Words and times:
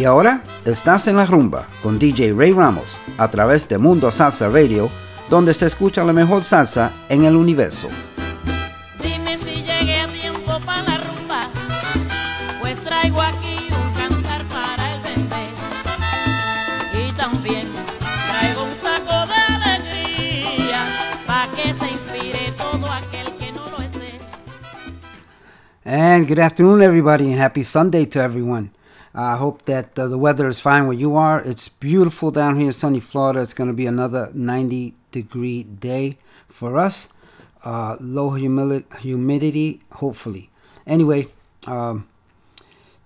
Y 0.00 0.04
ahora 0.06 0.42
estás 0.64 1.08
en 1.08 1.16
la 1.16 1.26
rumba 1.26 1.66
con 1.82 1.98
DJ 1.98 2.32
Ray 2.32 2.54
Ramos 2.54 2.96
a 3.18 3.30
través 3.30 3.68
de 3.68 3.76
Mundo 3.76 4.10
Salsa 4.10 4.48
Radio, 4.48 4.88
donde 5.28 5.52
se 5.52 5.66
escucha 5.66 6.02
la 6.04 6.14
mejor 6.14 6.42
salsa 6.42 6.90
en 7.10 7.24
el 7.24 7.36
universo. 7.36 7.90
Dime 9.02 9.36
si 9.36 9.56
llegué 9.56 10.00
a 10.00 10.10
tiempo 10.10 10.58
para 10.64 10.82
la 10.84 10.96
rumba, 11.04 11.50
pues 12.62 12.82
traigo 12.82 13.20
aquí 13.20 13.68
un 13.68 13.92
cantar 13.92 14.42
para 14.44 14.94
el 14.94 15.02
bebé. 15.02 15.48
Y 17.06 17.12
también 17.12 17.68
traigo 18.30 18.64
un 18.64 18.76
saco 18.80 19.26
de 19.26 19.54
alegría, 19.54 20.86
para 21.26 21.52
que 21.52 21.74
se 21.74 21.90
inspire 21.90 22.52
todo 22.56 22.90
aquel 22.90 23.36
que 23.36 23.52
no 23.52 23.68
lo 23.68 23.82
esté. 23.82 24.18
And 25.84 26.26
good 26.26 26.38
afternoon, 26.38 26.80
everybody, 26.80 27.30
and 27.30 27.38
happy 27.38 27.64
Sunday 27.64 28.06
to 28.06 28.20
everyone. 28.22 28.70
I 29.14 29.36
hope 29.36 29.64
that 29.64 29.98
uh, 29.98 30.06
the 30.06 30.18
weather 30.18 30.46
is 30.46 30.60
fine 30.60 30.86
where 30.86 30.96
you 30.96 31.16
are. 31.16 31.40
It's 31.40 31.68
beautiful 31.68 32.30
down 32.30 32.56
here 32.56 32.66
in 32.66 32.72
sunny 32.72 33.00
Florida. 33.00 33.40
It's 33.42 33.54
going 33.54 33.68
to 33.68 33.74
be 33.74 33.86
another 33.86 34.30
90 34.34 34.94
degree 35.10 35.64
day 35.64 36.18
for 36.48 36.76
us. 36.76 37.08
Uh, 37.64 37.96
low 38.00 38.30
humili- 38.30 38.84
humidity, 39.00 39.82
hopefully. 39.94 40.50
Anyway, 40.86 41.26
um, 41.66 42.08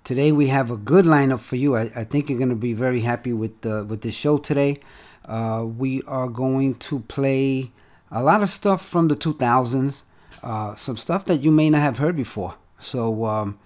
today 0.04 0.30
we 0.30 0.48
have 0.48 0.70
a 0.70 0.76
good 0.76 1.06
lineup 1.06 1.40
for 1.40 1.56
you. 1.56 1.74
I, 1.74 1.90
I 1.96 2.04
think 2.04 2.28
you're 2.28 2.38
going 2.38 2.50
to 2.50 2.54
be 2.54 2.74
very 2.74 3.00
happy 3.00 3.32
with 3.32 3.62
the 3.62 3.84
with 3.84 4.02
the 4.02 4.12
show 4.12 4.36
today. 4.38 4.80
Uh, 5.24 5.64
we 5.66 6.02
are 6.02 6.28
going 6.28 6.74
to 6.74 7.00
play 7.00 7.72
a 8.10 8.22
lot 8.22 8.42
of 8.42 8.50
stuff 8.50 8.84
from 8.86 9.08
the 9.08 9.16
2000s, 9.16 10.04
uh, 10.42 10.74
some 10.74 10.98
stuff 10.98 11.24
that 11.24 11.42
you 11.42 11.50
may 11.50 11.70
not 11.70 11.80
have 11.80 11.96
heard 11.98 12.14
before. 12.14 12.56
So 12.78 13.24
um, 13.24 13.58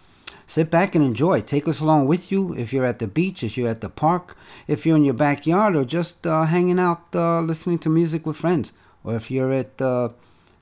sit 0.49 0.69
back 0.69 0.97
and 0.97 1.05
enjoy. 1.05 1.41
Take 1.41 1.69
us 1.69 1.79
along 1.79 2.09
with 2.09 2.33
you 2.33 2.53
if 2.55 2.73
you're 2.73 2.85
at 2.85 2.99
the 2.99 3.07
beach, 3.07 3.45
if 3.45 3.57
you're 3.57 3.69
at 3.69 3.81
the 3.81 3.89
park, 3.89 4.37
if 4.67 4.85
you're 4.85 4.97
in 4.97 5.05
your 5.05 5.15
backyard, 5.15 5.77
or 5.77 5.85
just 5.85 6.27
uh, 6.27 6.47
hanging 6.47 6.81
out 6.81 7.03
uh, 7.15 7.41
listening 7.41 7.79
to 7.81 7.89
music 7.89 8.27
with 8.27 8.37
friends, 8.37 8.73
or 9.05 9.15
if 9.15 9.31
you're 9.31 9.53
at 9.53 9.81
uh, 9.81 10.09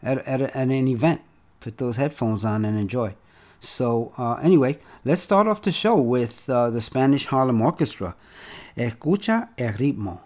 at, 0.02 0.18
at, 0.18 0.42
at 0.42 0.54
an 0.54 0.88
event. 0.88 1.22
Put 1.60 1.78
those 1.78 1.96
headphones 1.96 2.44
on 2.44 2.64
and 2.64 2.78
enjoy. 2.78 3.14
So 3.60 4.12
uh, 4.18 4.34
anyway, 4.34 4.78
let's 5.04 5.22
start 5.22 5.46
off 5.46 5.62
the 5.62 5.72
show 5.72 5.96
with 5.96 6.48
uh, 6.48 6.70
the 6.70 6.80
Spanish 6.80 7.26
Harlem 7.26 7.62
Orchestra. 7.62 8.14
Escucha 8.76 9.48
el 9.56 9.72
ritmo. 9.72 10.25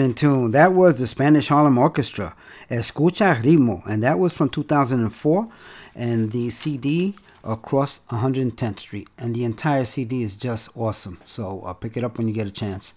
Happening 0.00 0.14
tune. 0.14 0.50
That 0.52 0.72
was 0.72 0.98
the 0.98 1.06
Spanish 1.06 1.48
Harlem 1.48 1.76
Orchestra, 1.76 2.34
Escucha 2.70 3.34
Ritmo, 3.42 3.82
and 3.86 4.02
that 4.02 4.18
was 4.18 4.32
from 4.32 4.48
2004, 4.48 5.48
and 5.94 6.32
the 6.32 6.48
CD 6.48 7.16
across 7.44 8.00
110th 8.08 8.78
Street, 8.78 9.08
and 9.18 9.34
the 9.34 9.44
entire 9.44 9.84
CD 9.84 10.22
is 10.22 10.36
just 10.36 10.70
awesome. 10.74 11.20
So 11.26 11.60
uh, 11.66 11.74
pick 11.74 11.98
it 11.98 12.04
up 12.04 12.16
when 12.16 12.28
you 12.28 12.32
get 12.32 12.46
a 12.46 12.50
chance. 12.50 12.94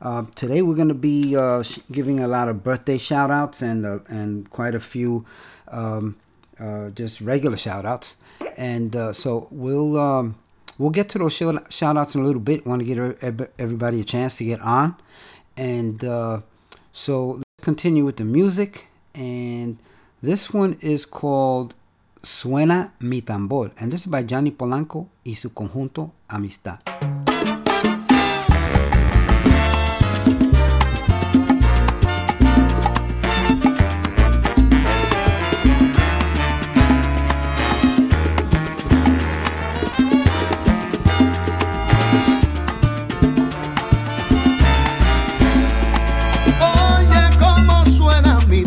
Uh, 0.00 0.24
today 0.34 0.62
we're 0.62 0.76
going 0.76 0.88
to 0.88 0.94
be 0.94 1.36
uh, 1.36 1.62
sh- 1.62 1.80
giving 1.92 2.20
a 2.20 2.26
lot 2.26 2.48
of 2.48 2.64
birthday 2.64 2.96
shout 2.96 3.30
outs 3.30 3.60
and 3.60 3.84
uh, 3.84 3.98
and 4.08 4.48
quite 4.48 4.74
a 4.74 4.80
few 4.80 5.26
um, 5.68 6.16
uh, 6.58 6.88
just 6.88 7.20
regular 7.20 7.58
shout 7.58 7.84
outs, 7.84 8.16
and 8.56 8.96
uh, 8.96 9.12
so 9.12 9.46
we'll. 9.50 9.98
Um, 9.98 10.36
We'll 10.78 10.90
get 10.90 11.08
to 11.10 11.18
those 11.18 11.32
shout 11.32 11.96
outs 11.96 12.14
in 12.14 12.20
a 12.20 12.24
little 12.24 12.38
bit. 12.38 12.66
Want 12.66 12.80
to 12.80 12.84
give 12.84 13.48
everybody 13.58 13.98
a 14.02 14.04
chance 14.04 14.36
to 14.36 14.44
get 14.44 14.60
on. 14.60 14.94
And 15.56 16.04
uh, 16.04 16.40
so 16.92 17.32
let's 17.32 17.64
continue 17.64 18.04
with 18.04 18.16
the 18.16 18.24
music. 18.24 18.88
And 19.14 19.78
this 20.22 20.52
one 20.52 20.76
is 20.80 21.06
called 21.06 21.74
Suena 22.22 22.92
mi 23.00 23.22
tambor. 23.22 23.72
And 23.78 23.92
this 23.92 24.00
is 24.02 24.06
by 24.06 24.22
Johnny 24.22 24.50
Polanco 24.50 25.08
y 25.24 25.34
su 25.34 25.50
conjunto 25.50 26.12
Amistad. 26.28 27.15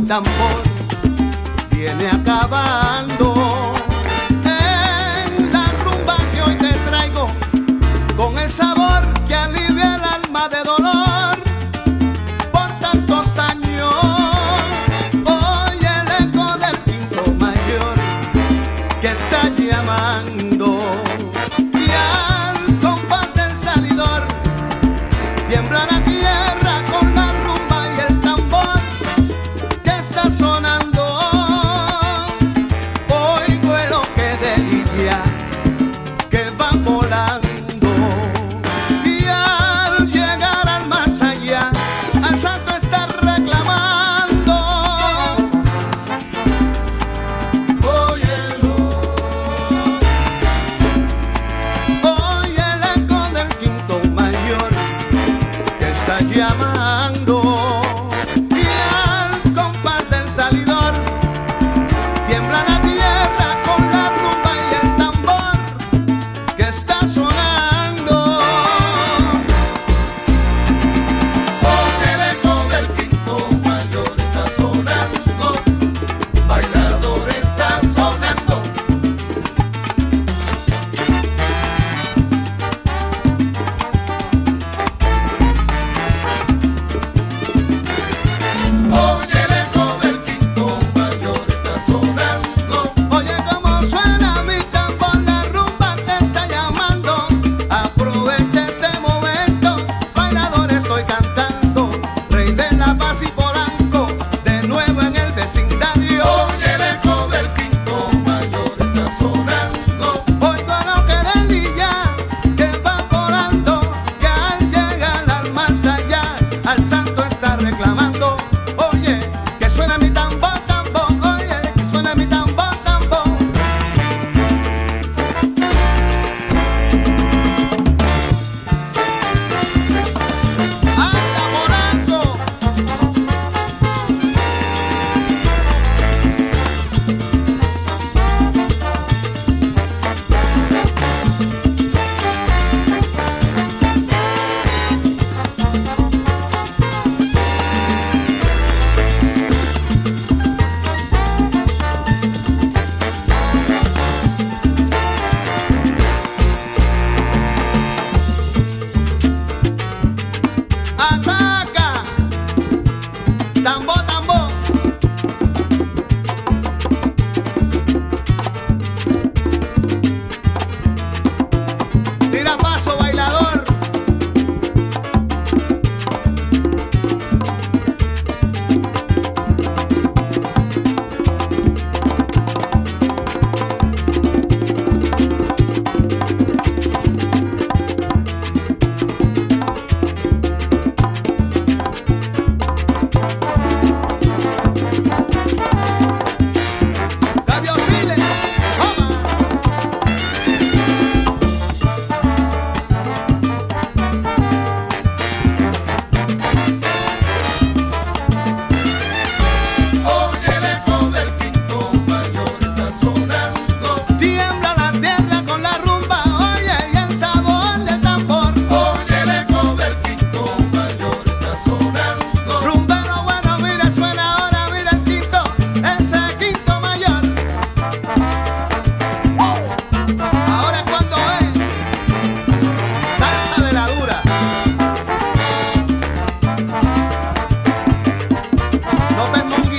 Tambor 0.10 0.69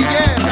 yeah. 0.00 0.49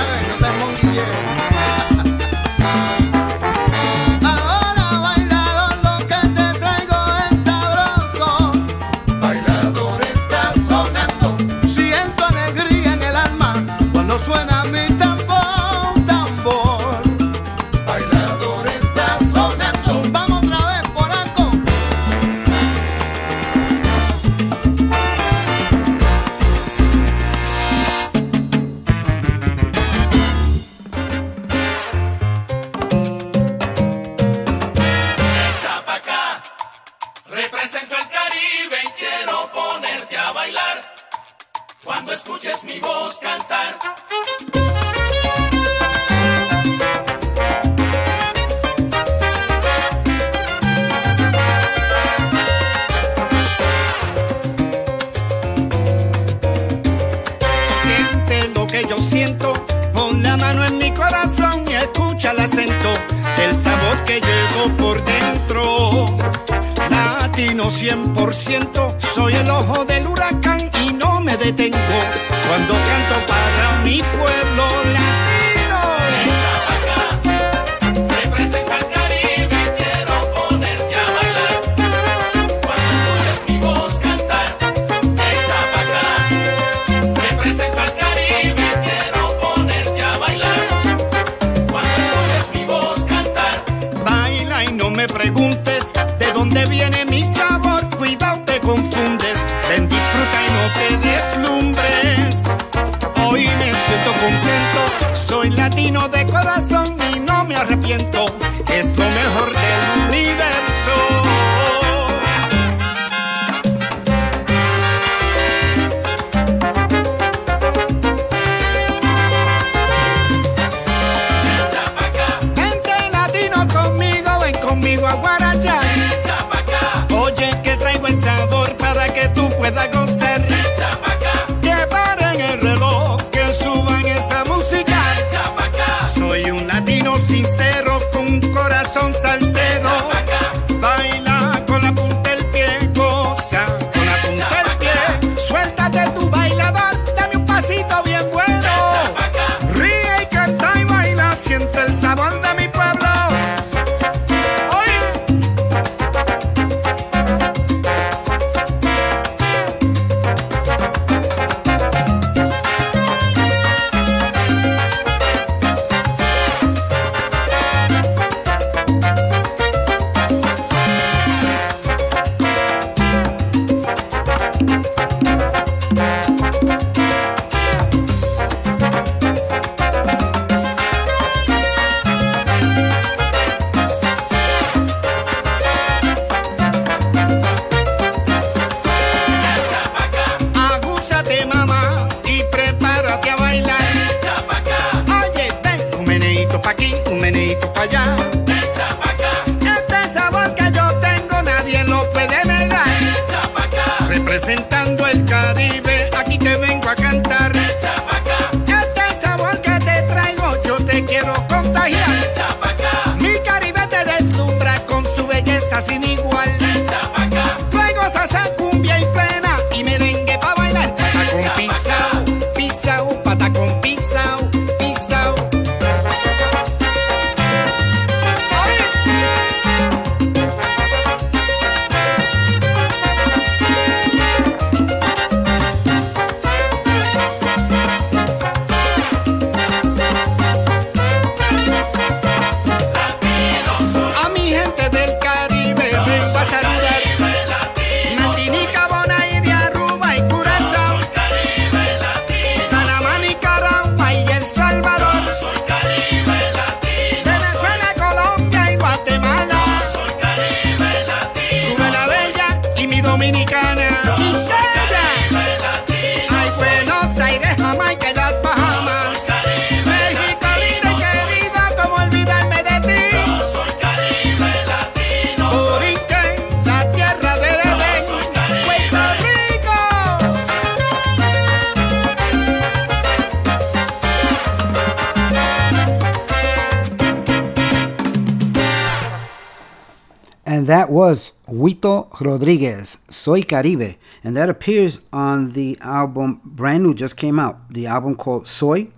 That 290.88 290.94
was 290.94 291.33
Huito 291.46 292.09
Rodriguez, 292.20 292.98
Soy 293.11 293.42
Caribe. 293.42 293.96
And 294.24 294.37
that 294.37 294.48
appears 294.48 295.01
on 295.12 295.51
the 295.51 295.77
album, 295.83 296.40
brand 296.44 296.83
new, 296.83 296.94
just 296.94 297.16
came 297.16 297.38
out. 297.38 297.70
The 297.70 297.87
album 297.87 298.16
called 298.16 298.48
Soy, 298.48 298.88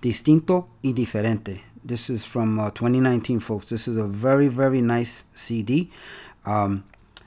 Distinto 0.00 0.68
y 0.84 0.92
Diferente. 0.92 1.60
This 1.84 2.08
is 2.08 2.24
from 2.24 2.60
uh, 2.60 2.70
2019, 2.70 3.40
folks. 3.40 3.70
This 3.70 3.88
is 3.88 3.96
a 3.96 4.06
very, 4.06 4.46
very 4.46 4.80
nice 4.80 5.24
CD. 5.34 5.90
Um, 6.46 6.84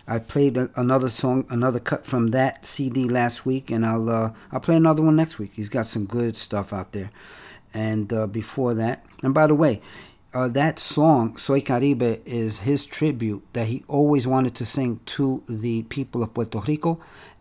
I 0.08 0.20
played 0.20 0.56
a- 0.56 0.70
another 0.78 1.10
song, 1.10 1.46
another 1.50 1.80
cut 1.82 2.06
from 2.06 2.28
that 2.28 2.66
CD 2.66 3.10
last 3.10 3.46
week, 3.46 3.70
and 3.70 3.86
I'll 3.86 4.10
uh, 4.10 4.32
I'll 4.52 4.62
play 4.62 4.78
another 4.78 5.02
one 5.02 5.18
next 5.18 5.40
week. 5.40 5.52
He's 5.56 5.68
got 5.68 5.88
some 5.88 6.06
good 6.06 6.38
stuff 6.38 6.72
out 6.72 6.94
there. 6.94 7.12
And 7.74 8.14
uh, 8.14 8.28
before 8.28 8.76
that, 8.76 9.06
and 9.24 9.34
by 9.34 9.48
the 9.48 9.56
way, 9.56 9.82
uh, 10.36 10.50
that 10.50 10.78
song 10.78 11.38
"Soy 11.38 11.62
Caribe" 11.62 12.22
is 12.26 12.60
his 12.60 12.84
tribute 12.84 13.42
that 13.54 13.68
he 13.68 13.86
always 13.88 14.28
wanted 14.28 14.54
to 14.56 14.66
sing 14.66 15.00
to 15.06 15.42
the 15.48 15.84
people 15.84 16.22
of 16.22 16.34
Puerto 16.34 16.60
Rico 16.60 17.00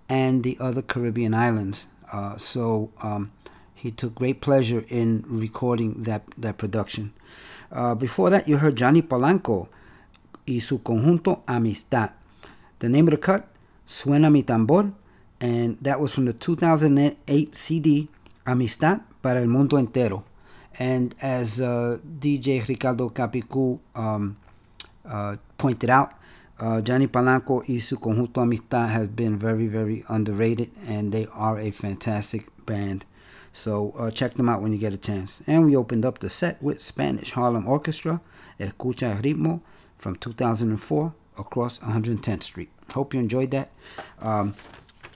and 0.09 0.45
the 0.45 0.57
other 0.61 0.81
Caribbean 0.81 1.35
islands. 1.35 1.89
Uh, 2.13 2.37
so 2.37 2.93
um, 3.03 3.33
he 3.75 3.91
took 3.91 4.15
great 4.15 4.41
pleasure 4.41 4.85
in 4.89 5.25
recording 5.27 6.05
that 6.05 6.23
that 6.39 6.57
production. 6.57 7.13
Uh, 7.73 7.97
before 7.97 8.31
that, 8.31 8.47
you 8.47 8.59
heard 8.59 8.77
Johnny 8.77 9.03
Polanco 9.03 9.67
y 10.47 10.61
su 10.61 10.79
conjunto 10.79 11.43
Amistad. 11.49 12.13
The 12.79 12.89
name 12.89 13.09
of 13.09 13.13
the 13.13 13.19
cut, 13.19 13.49
Suena 13.89 14.31
mi 14.31 14.45
tambor, 14.45 14.93
and 15.41 15.79
that 15.83 15.99
was 15.99 16.15
from 16.15 16.27
the 16.27 16.33
2008 16.33 17.55
CD 17.55 18.09
Amistad 18.47 19.01
para 19.21 19.41
el 19.41 19.49
mundo 19.49 19.79
entero. 19.79 20.23
And 20.79 21.15
as 21.21 21.61
uh, 21.61 21.99
DJ 22.19 22.67
Ricardo 22.67 23.09
Capicu 23.11 23.79
um, 23.95 24.37
uh, 25.09 25.37
pointed 25.57 25.91
out, 25.91 26.15
uh, 26.59 26.81
Johnny 26.81 27.09
Polanco 27.09 27.63
y 27.69 27.79
su 27.79 27.97
conjunto 27.97 28.41
Amistad 28.41 28.91
has 28.91 29.07
been 29.09 29.39
very, 29.39 29.67
very 29.67 30.05
underrated, 30.09 30.71
and 30.87 31.13
they 31.13 31.27
are 31.33 31.59
a 31.59 31.71
fantastic 31.71 32.47
band. 32.65 33.05
So 33.53 33.93
uh, 33.99 34.11
check 34.11 34.35
them 34.35 34.49
out 34.49 34.63
when 34.63 34.73
you 34.73 34.79
get 34.79 34.93
a 34.93 34.97
chance. 34.97 35.43
And 35.47 35.65
we 35.65 35.77
opened 35.77 36.05
up 36.05 36.19
the 36.19 36.31
set 36.31 36.63
with 36.63 36.81
Spanish 36.81 37.33
Harlem 37.33 37.67
Orchestra, 37.69 38.21
Escucha 38.59 39.15
el 39.15 39.23
Ritmo, 39.23 39.61
from 39.97 40.17
2004 40.17 41.15
across 41.39 41.79
110th 41.79 42.43
Street. 42.43 42.71
Hope 42.93 43.15
you 43.15 43.21
enjoyed 43.21 43.51
that. 43.53 43.71
Um, 44.21 44.55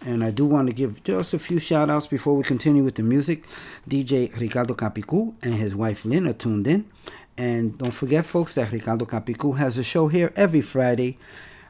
and 0.05 0.23
I 0.23 0.31
do 0.31 0.45
want 0.45 0.69
to 0.69 0.73
give 0.73 1.03
just 1.03 1.35
a 1.35 1.39
few 1.39 1.59
shout 1.59 1.91
outs 1.91 2.07
before 2.07 2.37
we 2.37 2.45
continue 2.45 2.85
with 2.85 2.95
the 2.95 3.03
music. 3.03 3.47
DJ 3.89 4.39
Ricardo 4.39 4.75
Capicu 4.75 5.35
and 5.43 5.55
his 5.55 5.75
wife 5.75 6.05
Lynn 6.05 6.27
are 6.27 6.33
tuned 6.33 6.69
in. 6.69 6.89
And 7.37 7.79
don't 7.79 7.95
forget, 7.95 8.25
folks, 8.25 8.55
that 8.57 8.73
Ricardo 8.73 9.07
Capicu 9.07 9.57
has 9.59 9.79
a 9.79 9.85
show 9.85 10.09
here 10.09 10.33
every 10.37 10.61
Friday 10.61 11.19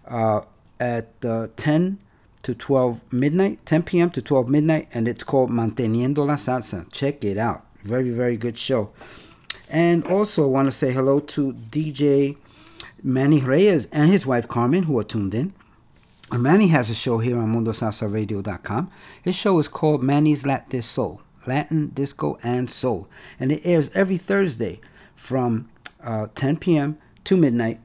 uh, 0.06 0.42
at 0.80 1.08
uh, 1.24 1.48
10 1.56 1.98
to 2.42 2.54
12 2.54 3.12
midnight, 3.12 3.64
10 3.66 3.82
p.m. 3.82 4.10
to 4.10 4.22
12 4.22 4.48
midnight, 4.48 4.88
and 4.94 5.06
it's 5.08 5.24
called 5.24 5.50
Manteniendo 5.50 6.26
la 6.26 6.36
Salsa. 6.36 6.90
Check 6.90 7.24
it 7.24 7.36
out. 7.36 7.64
Very, 7.82 8.10
very 8.10 8.36
good 8.36 8.56
show. 8.56 8.90
And 9.70 10.06
also 10.06 10.46
want 10.46 10.66
to 10.66 10.72
say 10.72 10.92
hello 10.92 11.20
to 11.20 11.52
DJ 11.52 12.36
Manny 13.02 13.40
Reyes 13.40 13.86
and 13.86 14.10
his 14.10 14.26
wife 14.26 14.48
Carmen, 14.48 14.84
who 14.84 14.98
are 14.98 15.04
tuned 15.04 15.34
in. 15.34 15.52
And 16.30 16.42
Manny 16.42 16.68
has 16.68 16.90
a 16.90 16.94
show 16.94 17.18
here 17.18 17.38
on 17.38 17.54
MundoSalsaRadio.com. 17.54 18.90
His 19.22 19.34
show 19.34 19.58
is 19.58 19.68
called 19.68 20.02
Manny's 20.02 20.44
Latin 20.44 20.82
Soul, 20.82 21.22
Latin, 21.46 21.88
Disco, 21.88 22.38
and 22.42 22.70
Soul. 22.70 23.08
And 23.40 23.50
it 23.50 23.62
airs 23.64 23.90
every 23.94 24.18
Thursday 24.18 24.80
from 25.14 25.70
uh, 26.02 26.26
10 26.34 26.58
p.m. 26.58 26.98
to 27.24 27.36
midnight. 27.36 27.80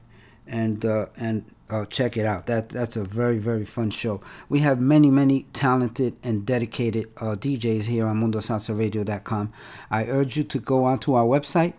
And 0.46 0.84
uh, 0.84 1.06
and 1.16 1.46
uh, 1.70 1.86
check 1.86 2.18
it 2.18 2.26
out. 2.26 2.44
That 2.46 2.68
that's 2.68 2.96
a 2.96 3.04
very 3.04 3.38
very 3.38 3.64
fun 3.64 3.90
show. 3.90 4.20
We 4.50 4.60
have 4.60 4.78
many 4.78 5.10
many 5.10 5.44
talented 5.54 6.16
and 6.22 6.44
dedicated 6.44 7.06
uh, 7.16 7.36
DJs 7.36 7.84
here 7.84 8.06
on 8.06 8.20
MundoSalsaRadio.com. 8.20 9.52
I 9.90 10.04
urge 10.04 10.36
you 10.36 10.44
to 10.44 10.58
go 10.58 10.84
onto 10.84 11.14
our 11.14 11.24
website, 11.24 11.72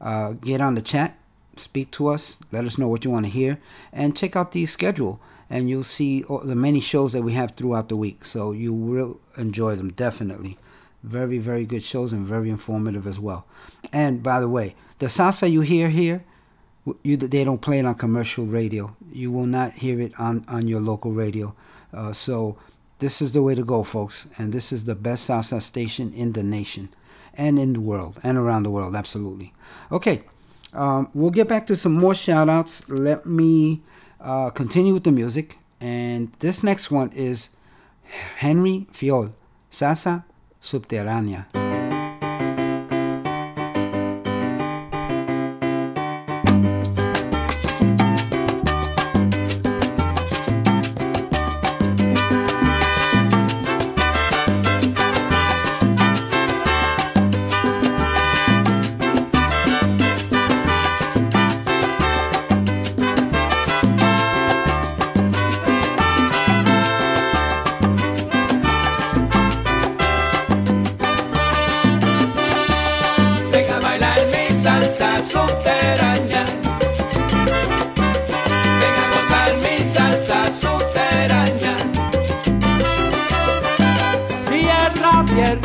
uh, 0.00 0.32
get 0.32 0.60
on 0.60 0.74
the 0.74 0.82
chat, 0.82 1.16
speak 1.56 1.92
to 1.92 2.08
us, 2.08 2.38
let 2.50 2.64
us 2.64 2.78
know 2.78 2.88
what 2.88 3.04
you 3.04 3.12
want 3.12 3.26
to 3.26 3.30
hear, 3.30 3.60
and 3.92 4.16
check 4.16 4.34
out 4.34 4.50
the 4.50 4.66
schedule. 4.66 5.20
And 5.50 5.68
you'll 5.68 5.82
see 5.82 6.22
all 6.24 6.38
the 6.38 6.54
many 6.54 6.80
shows 6.80 7.12
that 7.12 7.22
we 7.22 7.32
have 7.34 7.52
throughout 7.52 7.88
the 7.88 7.96
week. 7.96 8.24
So 8.24 8.52
you 8.52 8.72
will 8.72 9.20
enjoy 9.36 9.74
them 9.76 9.90
definitely. 9.90 10.56
Very 11.02 11.38
very 11.38 11.64
good 11.64 11.82
shows 11.82 12.12
and 12.12 12.24
very 12.24 12.48
informative 12.48 13.06
as 13.06 13.18
well. 13.18 13.46
And 13.92 14.22
by 14.22 14.38
the 14.38 14.48
way, 14.48 14.76
the 14.98 15.06
salsa 15.06 15.50
you 15.50 15.62
hear 15.62 15.88
here 15.88 16.24
you, 17.02 17.16
they 17.16 17.44
don't 17.44 17.60
play 17.60 17.78
it 17.78 17.86
on 17.86 17.94
commercial 17.94 18.46
radio. 18.46 18.96
You 19.12 19.30
will 19.30 19.46
not 19.46 19.74
hear 19.74 20.00
it 20.00 20.12
on, 20.18 20.44
on 20.48 20.68
your 20.68 20.80
local 20.80 21.12
radio. 21.12 21.54
Uh, 21.92 22.12
so 22.12 22.56
this 22.98 23.20
is 23.20 23.32
the 23.32 23.42
way 23.42 23.54
to 23.54 23.64
go, 23.64 23.82
folks. 23.82 24.28
And 24.38 24.52
this 24.52 24.72
is 24.72 24.84
the 24.84 24.94
best 24.94 25.28
salsa 25.28 25.60
station 25.60 26.12
in 26.12 26.32
the 26.32 26.42
nation 26.42 26.88
and 27.34 27.58
in 27.58 27.74
the 27.74 27.80
world 27.80 28.18
and 28.22 28.38
around 28.38 28.64
the 28.64 28.70
world, 28.70 28.96
absolutely. 28.96 29.52
Okay, 29.92 30.22
um, 30.72 31.08
we'll 31.14 31.30
get 31.30 31.48
back 31.48 31.66
to 31.68 31.76
some 31.76 31.92
more 31.92 32.14
shout 32.14 32.48
outs. 32.48 32.88
Let 32.88 33.26
me 33.26 33.82
uh, 34.20 34.50
continue 34.50 34.94
with 34.94 35.04
the 35.04 35.12
music. 35.12 35.58
And 35.80 36.32
this 36.40 36.62
next 36.62 36.90
one 36.90 37.10
is 37.12 37.50
Henry 38.36 38.86
Fiol, 38.92 39.32
Salsa 39.70 40.24
Subterránea. 40.60 41.69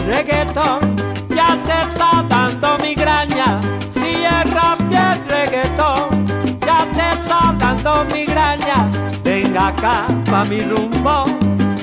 Reggaetón 0.08 0.96
ya 1.30 1.58
te 1.66 1.74
está 1.74 2.24
dando 2.30 2.78
migraña. 2.80 3.60
Si 3.90 4.24
el 4.24 4.52
rap 4.52 4.80
y 4.90 4.96
el 4.96 5.28
reggaetón 5.28 6.26
ya 6.66 6.86
te 6.96 7.06
está 7.12 7.56
dando 7.60 8.06
migraña. 8.14 8.90
Venga 9.24 9.68
acá 9.68 10.06
pa' 10.30 10.46
mi 10.46 10.62
rumbo 10.62 11.26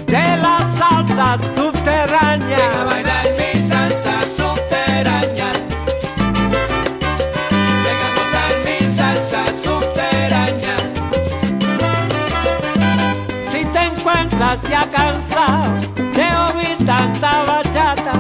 de 0.07 0.37
la 0.45 0.59
salsa 0.79 1.39
subterránea. 1.55 2.57
Venga 2.57 2.81
a 2.81 2.85
bailar 2.85 3.27
mi 3.39 3.52
ya 14.69 14.87
cansado 14.91 15.73
de 15.97 16.27
oír 16.37 16.77
tanta 16.87 17.43
bachata, 17.45 18.13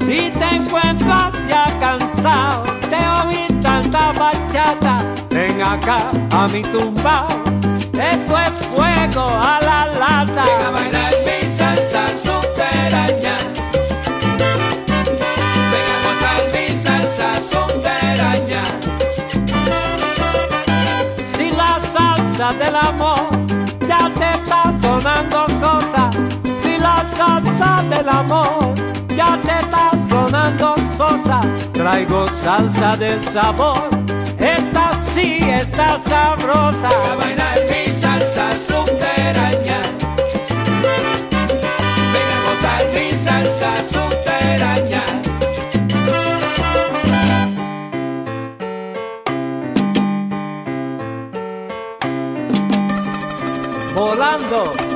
si 0.00 0.30
te 0.30 0.56
encuentras 0.56 1.32
ya 1.48 1.66
cansado 1.80 2.62
de 2.88 3.08
oír 3.26 3.62
tanta 3.62 4.12
bachata, 4.12 5.04
ven 5.30 5.60
acá 5.60 6.06
a 6.30 6.46
mi 6.48 6.62
tumba, 6.62 7.26
esto 7.92 8.38
es 8.38 8.50
fuego 8.72 9.22
a 9.22 9.58
la 9.62 9.86
lata. 9.86 10.44
Venga 10.44 10.68
a 10.68 10.70
bailar 10.70 11.14
mi 11.26 11.48
salsa 11.58 12.06
subterránea. 12.24 13.36
Venga 15.72 15.94
a 15.96 16.02
gozar 16.06 16.42
mi 16.54 16.66
salsa 16.84 17.28
subterránea. 17.50 18.62
Si 21.34 21.50
la 21.50 21.80
salsa 21.80 22.52
del 22.52 22.76
amor 22.76 23.39
está 24.50 24.72
sonando 24.80 25.46
sosa, 25.48 26.10
si 26.56 26.76
la 26.78 27.04
salsa 27.16 27.82
del 27.88 28.08
amor 28.08 28.74
ya 29.16 29.38
te 29.42 29.60
está 29.60 29.90
sonando 30.08 30.74
sosa, 30.96 31.40
traigo 31.72 32.26
salsa 32.28 32.96
del 32.96 33.22
sabor, 33.22 33.88
esta 34.38 34.92
sí 35.14 35.38
está 35.48 35.98
sabrosa. 35.98 36.88
Venga 36.88 37.12
a 37.12 37.16
bailar 37.16 37.58
mi 37.70 37.92
salsa 37.92 38.50
subterránea. 38.68 39.69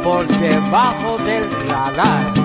Por 0.02 0.26
debajo 0.26 1.16
del 1.18 1.44
radar. 1.68 2.43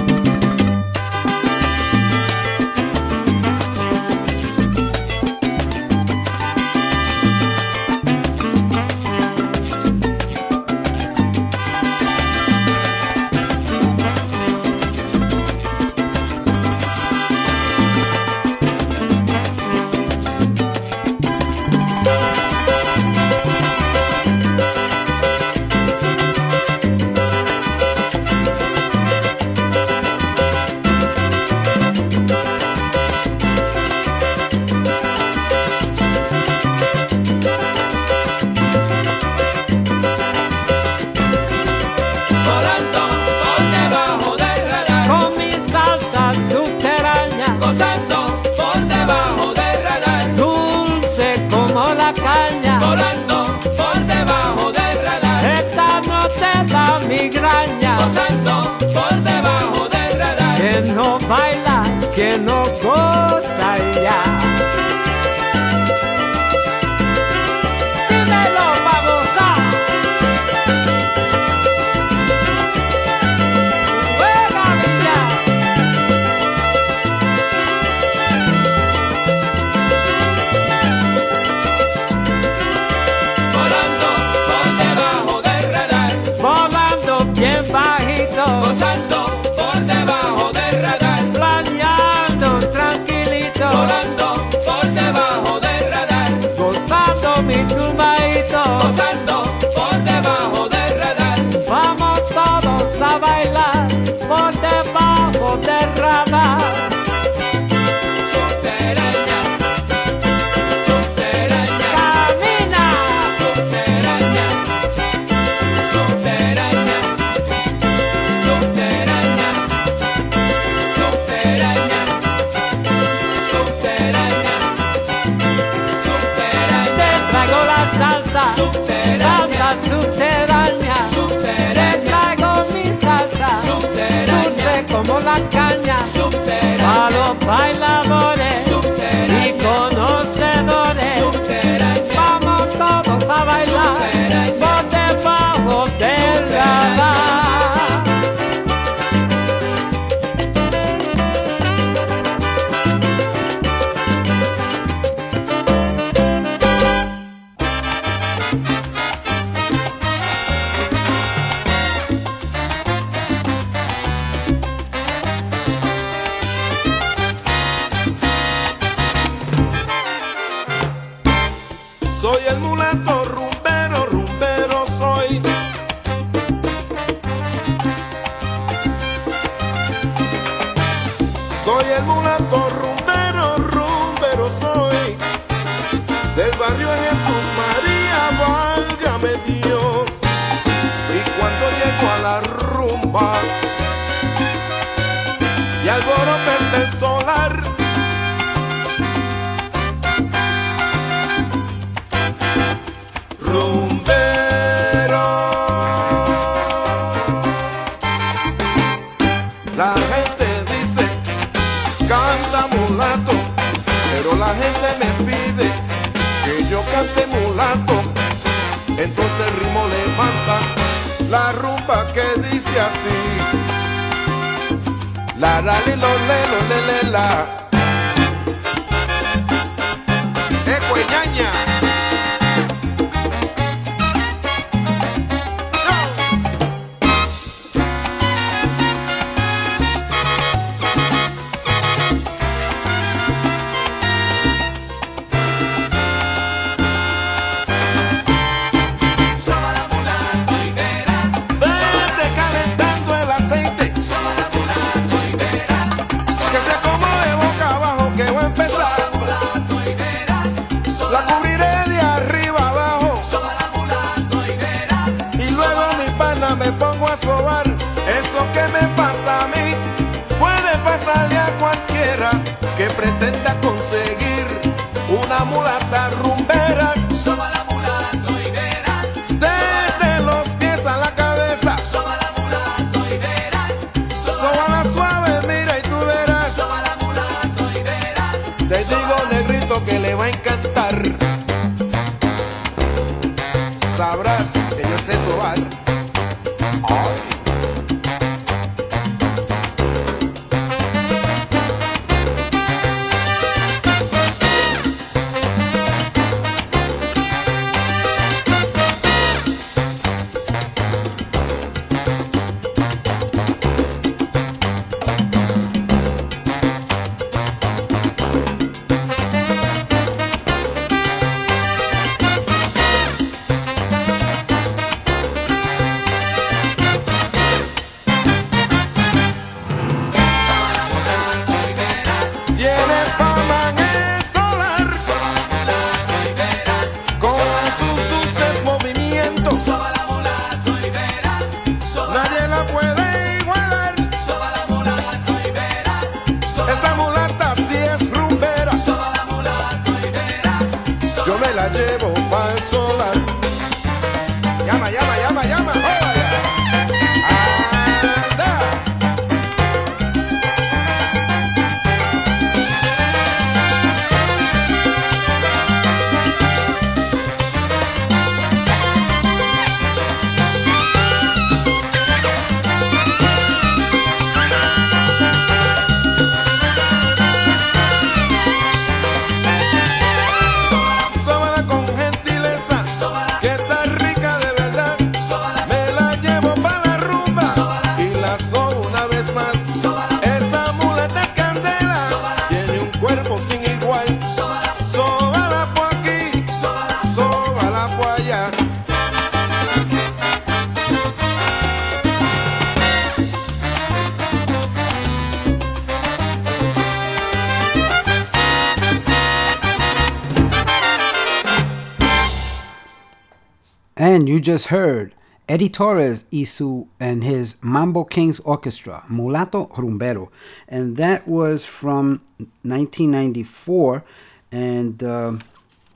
You 414.28 414.40
just 414.40 414.68
heard 414.68 415.14
Eddie 415.48 415.70
Torres 415.70 416.26
Isu 416.32 416.88
and 417.00 417.24
his 417.24 417.56
Mambo 417.62 418.04
Kings 418.04 418.40
Orchestra, 418.42 419.04
Mulato 419.10 419.70
Rumbero. 419.72 420.30
And 420.68 420.98
that 420.98 421.28
was 421.28 421.64
from 421.66 422.22
1994. 422.64 424.04
And 424.52 425.04
uh, 425.04 425.32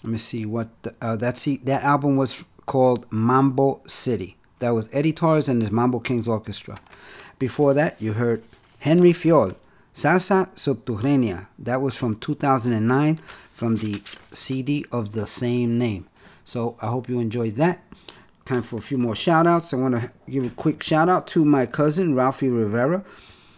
let 0.03 0.11
me 0.11 0.17
see 0.17 0.45
what 0.45 0.69
uh, 1.01 1.15
that, 1.17 1.37
see, 1.37 1.57
that 1.57 1.83
album 1.83 2.15
was 2.15 2.43
called 2.65 3.05
Mambo 3.11 3.81
City. 3.85 4.37
That 4.59 4.71
was 4.71 4.89
Eddie 4.91 5.13
Torres 5.13 5.49
and 5.49 5.61
his 5.61 5.71
Mambo 5.71 5.99
Kings 5.99 6.27
Orchestra. 6.27 6.79
Before 7.39 7.73
that, 7.73 8.01
you 8.01 8.13
heard 8.13 8.43
Henry 8.79 9.11
Fiol, 9.11 9.55
Salsa 9.93 10.49
Subterránea. 10.55 11.47
That 11.59 11.81
was 11.81 11.95
from 11.95 12.17
2009 12.17 13.19
from 13.51 13.75
the 13.77 14.01
CD 14.31 14.85
of 14.91 15.11
the 15.11 15.27
same 15.27 15.77
name. 15.77 16.07
So 16.45 16.77
I 16.81 16.87
hope 16.87 17.09
you 17.09 17.19
enjoyed 17.19 17.55
that. 17.55 17.81
Time 18.45 18.61
for 18.61 18.77
a 18.77 18.81
few 18.81 18.97
more 18.97 19.15
shout 19.15 19.47
outs. 19.47 19.73
I 19.73 19.77
want 19.77 19.95
to 19.95 20.11
give 20.29 20.45
a 20.45 20.49
quick 20.49 20.83
shout 20.83 21.07
out 21.07 21.27
to 21.27 21.45
my 21.45 21.65
cousin 21.65 22.13
Ralphie 22.13 22.49
Rivera 22.49 23.05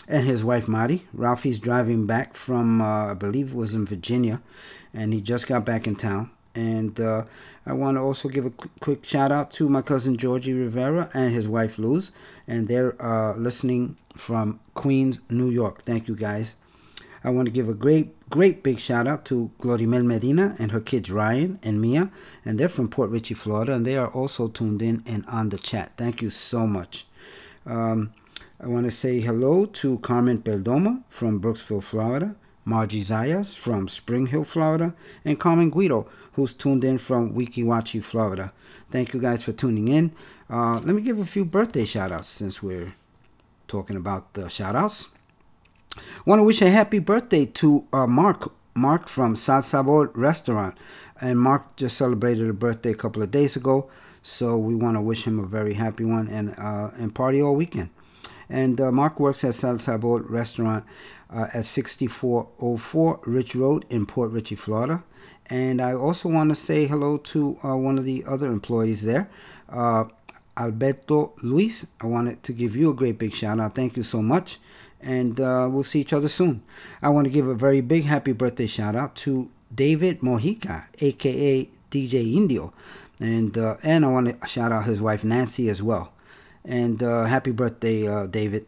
and 0.08 0.28
his 0.28 0.44
wife 0.44 0.68
Marty. 0.68 1.08
Ralphie's 1.12 1.58
driving 1.58 2.06
back 2.06 2.36
from, 2.36 2.82
uh, 2.82 3.12
I 3.12 3.14
believe 3.16 3.52
it 3.52 3.56
was 3.56 3.74
in 3.74 3.86
Virginia, 3.88 4.44
and 4.94 5.12
he 5.12 5.22
just 5.22 5.48
got 5.48 5.66
back 5.66 5.88
in 5.88 5.96
town. 5.96 6.30
And 6.54 7.00
uh, 7.00 7.26
I 7.66 7.74
want 7.74 7.98
to 7.98 8.02
also 8.02 8.30
give 8.30 8.46
a 8.46 8.52
qu- 8.52 8.70
quick 8.80 9.04
shout 9.04 9.32
out 9.32 9.50
to 9.54 9.68
my 9.68 9.82
cousin 9.82 10.16
Georgie 10.18 10.54
Rivera 10.54 11.10
and 11.16 11.34
his 11.34 11.48
wife 11.48 11.80
Luz, 11.80 12.12
and 12.48 12.68
they're 12.68 12.96
uh, 13.04 13.36
listening 13.36 13.98
from 14.16 14.60
Queens, 14.76 15.20
New 15.32 15.50
York. 15.50 15.84
Thank 15.84 16.08
you 16.08 16.16
guys. 16.16 16.56
I 17.26 17.32
want 17.32 17.48
to 17.48 17.52
give 17.52 17.68
a 17.68 17.74
great, 17.74 18.30
great 18.30 18.62
big 18.62 18.80
shout 18.80 19.08
out 19.08 19.26
to 19.26 19.50
Glorimel 19.60 20.06
Medina 20.06 20.56
and 20.60 20.72
her 20.72 20.80
kids 20.80 21.10
Ryan 21.10 21.60
and 21.64 21.82
Mia, 21.82 22.12
and 22.46 22.60
they're 22.60 22.70
from 22.70 22.88
Port 22.88 23.10
Richey, 23.10 23.34
Florida, 23.34 23.74
and 23.74 23.84
they 23.84 23.98
are 23.98 24.10
also 24.10 24.48
tuned 24.48 24.84
in 24.84 25.02
and 25.08 25.26
on 25.26 25.50
the 25.50 25.58
chat. 25.58 25.94
Thank 25.98 26.22
you 26.22 26.30
so 26.30 26.68
much. 26.68 27.08
Um, 27.66 28.14
I 28.60 28.68
want 28.68 28.86
to 28.86 28.92
say 28.92 29.22
hello 29.22 29.66
to 29.66 29.98
Carmen 30.00 30.44
Perdomo 30.44 31.02
from 31.10 31.42
Brooksville, 31.42 31.82
Florida, 31.82 32.36
Margie 32.64 33.02
Zayas 33.02 33.56
from 33.58 33.88
Spring 33.88 34.28
Hill, 34.28 34.44
Florida, 34.44 34.94
and 35.26 35.40
Carmen 35.40 35.72
Guido, 35.72 36.08
who's 36.34 36.54
tuned 36.54 36.84
in 36.84 37.00
from 37.00 37.34
Weeki 37.34 37.64
Wachee, 37.64 38.04
Florida. 38.04 38.54
Thank 38.92 39.16
you 39.16 39.20
guys 39.20 39.44
for 39.44 39.52
tuning 39.52 39.88
in. 39.88 40.14
Uh, 40.48 40.76
let 40.76 40.94
me 40.94 41.02
give 41.02 41.18
a 41.18 41.26
few 41.26 41.44
birthday 41.44 41.86
shout 41.86 42.12
outs 42.12 42.30
since 42.30 42.62
we're 42.62 42.94
talking 43.68 43.96
about 43.96 44.36
the 44.36 44.48
shout 44.48 44.76
outs. 44.76 45.08
Want 46.26 46.40
to 46.40 46.44
wish 46.44 46.62
a 46.62 46.70
happy 46.70 47.00
birthday 47.00 47.46
to 47.46 47.88
uh, 47.94 48.08
Mark. 48.08 48.52
Mark 48.74 49.08
from 49.08 49.36
Sal 49.36 49.62
Sabor 49.62 50.12
Restaurant. 50.14 50.78
And 51.22 51.40
Mark 51.40 51.76
just 51.78 51.98
celebrated 51.98 52.50
a 52.50 52.54
birthday 52.54 52.92
a 52.92 52.96
couple 52.96 53.24
of 53.24 53.32
days 53.32 53.56
ago. 53.56 53.90
So 54.22 54.58
we 54.58 54.76
want 54.76 54.98
to 54.98 55.02
wish 55.02 55.26
him 55.26 55.40
a 55.40 55.46
very 55.46 55.74
happy 55.74 56.04
one 56.04 56.28
and, 56.28 56.56
uh, 56.58 56.92
and 56.98 57.14
party 57.14 57.42
all 57.42 57.56
weekend. 57.56 57.90
And 58.50 58.80
uh, 58.82 58.92
Mark 58.92 59.20
works 59.20 59.44
at 59.44 59.56
Sal 59.56 59.80
Sabor 59.80 60.22
Restaurant 60.24 60.84
uh, 61.30 61.48
at 61.54 61.66
6404 61.66 63.20
Rich 63.26 63.56
Road 63.56 63.86
in 63.90 64.06
Port 64.06 64.32
Richey, 64.32 64.56
Florida. 64.56 65.04
And 65.48 65.82
I 65.82 65.94
also 65.94 66.28
want 66.28 66.50
to 66.50 66.56
say 66.56 66.88
hello 66.88 67.18
to 67.18 67.58
uh, 67.64 67.76
one 67.76 67.98
of 67.98 68.04
the 68.04 68.24
other 68.28 68.52
employees 68.52 69.04
there, 69.04 69.30
uh, 69.70 70.06
Alberto 70.58 71.34
Luis. 71.44 71.86
I 72.02 72.08
wanted 72.08 72.42
to 72.44 72.54
give 72.54 72.76
you 72.76 72.90
a 72.90 72.96
great 72.96 73.20
big 73.20 73.34
shout 73.34 73.60
out. 73.60 73.76
Thank 73.76 73.96
you 73.96 74.04
so 74.04 74.22
much. 74.22 74.60
And 75.06 75.40
uh, 75.40 75.68
we'll 75.72 75.84
see 75.84 76.02
each 76.02 76.14
other 76.14 76.28
soon. 76.28 76.64
I 77.02 77.10
want 77.10 77.26
to 77.26 77.32
give 77.32 77.48
a 77.48 77.54
very 77.54 77.82
big 77.82 78.06
happy 78.06 78.32
birthday 78.32 78.66
shout 78.66 78.96
out 78.96 79.16
to 79.18 79.52
David 79.74 80.22
Mojica, 80.22 80.88
aka 81.00 81.70
DJ 81.92 82.36
Indio. 82.36 82.74
And, 83.20 83.56
uh, 83.58 83.78
and 83.84 84.04
I 84.04 84.10
want 84.10 84.42
to 84.42 84.48
shout 84.48 84.72
out 84.72 84.86
his 84.86 85.00
wife 85.00 85.24
Nancy 85.24 85.70
as 85.70 85.82
well. 85.82 86.12
And 86.64 87.04
uh, 87.04 87.26
happy 87.26 87.52
birthday, 87.52 88.08
uh, 88.08 88.26
David. 88.26 88.66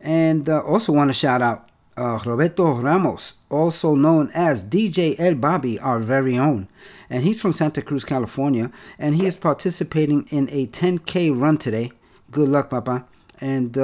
And 0.00 0.48
uh, 0.48 0.60
also 0.62 0.92
want 0.92 1.10
to 1.10 1.14
shout 1.14 1.40
out 1.40 1.70
uh, 1.96 2.18
Roberto 2.24 2.74
Ramos, 2.74 3.34
also 3.48 3.94
known 3.94 4.30
as 4.34 4.64
DJ 4.64 5.14
El 5.20 5.36
Bobby, 5.36 5.78
our 5.78 6.00
very 6.00 6.36
own. 6.36 6.68
And 7.08 7.22
he's 7.22 7.40
from 7.40 7.52
Santa 7.52 7.82
Cruz, 7.82 8.04
California, 8.04 8.72
and 8.98 9.14
he 9.14 9.26
is 9.26 9.36
participating 9.36 10.26
in 10.30 10.48
a 10.50 10.66
10K 10.66 11.38
run 11.38 11.58
today. 11.58 11.92
Good 12.30 12.48
luck, 12.48 12.70
Papa. 12.70 13.04
And 13.40 13.76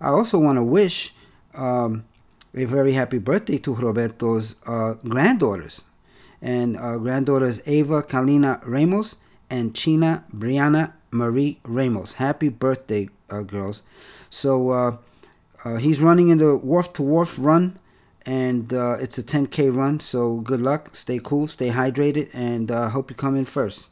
I 0.00 0.08
also 0.08 0.38
want 0.38 0.56
to 0.56 0.64
wish 0.64 1.14
um, 1.54 2.04
a 2.54 2.64
very 2.64 2.92
happy 2.92 3.18
birthday 3.18 3.58
to 3.58 3.74
Roberto's 3.74 4.56
uh, 4.66 4.94
granddaughters. 5.06 5.84
And 6.40 6.76
uh, 6.76 6.96
granddaughters 6.96 7.60
Ava 7.66 8.02
Kalina 8.02 8.60
Ramos 8.66 9.16
and 9.50 9.74
China 9.74 10.24
Brianna 10.34 10.94
Marie 11.10 11.58
Ramos. 11.64 12.14
Happy 12.14 12.48
birthday, 12.48 13.08
uh, 13.28 13.42
girls. 13.42 13.82
So, 14.30 14.70
uh, 14.70 14.96
uh, 15.64 15.76
he's 15.76 16.00
running 16.00 16.30
in 16.30 16.38
the 16.38 16.56
wharf 16.56 16.92
to 16.94 17.02
wharf 17.02 17.36
run, 17.38 17.78
and 18.24 18.72
uh, 18.72 18.96
it's 19.00 19.18
a 19.18 19.22
10k 19.22 19.74
run. 19.74 20.00
So 20.00 20.36
good 20.36 20.62
luck, 20.62 20.94
stay 20.94 21.20
cool, 21.22 21.48
stay 21.48 21.68
hydrated, 21.68 22.30
and 22.32 22.70
hope 22.70 23.10
you 23.10 23.16
come 23.16 23.36
in 23.36 23.44
first. 23.44 23.90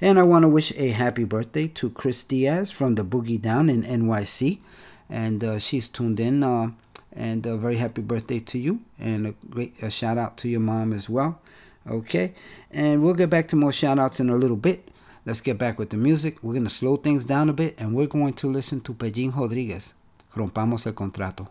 And 0.00 0.18
I 0.18 0.24
want 0.24 0.42
to 0.42 0.48
wish 0.48 0.72
a 0.76 0.88
happy 0.88 1.24
birthday 1.24 1.68
to 1.68 1.90
Chris 1.90 2.22
Diaz 2.22 2.70
from 2.70 2.96
the 2.96 3.04
Boogie 3.04 3.40
Down 3.40 3.70
in 3.70 3.82
NYC, 3.82 4.58
and 5.08 5.42
uh, 5.42 5.58
she's 5.58 5.88
tuned 5.88 6.20
in. 6.20 6.42
Uh, 6.42 6.68
and 7.16 7.46
a 7.46 7.56
very 7.56 7.76
happy 7.76 8.02
birthday 8.02 8.38
to 8.38 8.58
you, 8.58 8.80
and 8.98 9.26
a 9.26 9.34
great 9.48 9.82
a 9.82 9.90
shout 9.90 10.18
out 10.18 10.36
to 10.36 10.48
your 10.48 10.60
mom 10.60 10.92
as 10.92 11.08
well. 11.08 11.40
Okay, 11.88 12.34
and 12.70 13.02
we'll 13.02 13.14
get 13.14 13.30
back 13.30 13.48
to 13.48 13.56
more 13.56 13.72
shout 13.72 13.98
outs 13.98 14.20
in 14.20 14.28
a 14.28 14.36
little 14.36 14.56
bit. 14.56 14.90
Let's 15.24 15.40
get 15.40 15.58
back 15.58 15.78
with 15.78 15.90
the 15.90 15.96
music. 15.96 16.42
We're 16.42 16.52
going 16.52 16.64
to 16.64 16.70
slow 16.70 16.96
things 16.96 17.24
down 17.24 17.48
a 17.48 17.52
bit, 17.52 17.74
and 17.78 17.94
we're 17.94 18.06
going 18.06 18.34
to 18.34 18.50
listen 18.50 18.80
to 18.82 18.94
Pellín 18.94 19.34
Rodriguez. 19.34 19.94
Rompamos 20.34 20.86
el 20.86 20.92
contrato. 20.92 21.48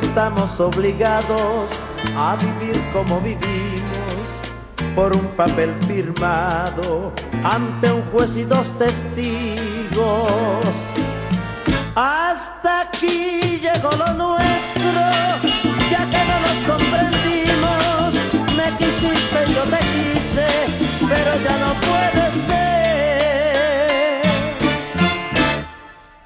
Estamos 0.00 0.58
obligados 0.58 1.70
a 2.16 2.36
vivir 2.36 2.82
como 2.92 3.20
vivimos 3.20 3.82
por 4.94 5.14
un 5.14 5.26
papel 5.36 5.74
firmado 5.86 7.12
ante 7.44 7.92
un 7.92 8.02
juez 8.10 8.36
y 8.38 8.44
dos 8.44 8.72
testigos. 8.78 9.94
Hasta 11.94 12.80
aquí 12.82 13.60
llegó 13.60 13.90
lo 13.98 14.14
nuestro, 14.14 15.00
ya 15.90 16.08
que 16.08 16.24
no 16.24 16.36
nos 16.40 16.58
comprendimos. 16.70 18.14
Me 18.56 18.76
quisiste, 18.78 19.52
yo 19.52 19.62
te 19.64 19.78
quise, 19.92 20.46
pero 21.00 21.32
ya 21.44 21.58
no 21.58 21.74
puede 21.88 22.24
ser. 22.32 22.62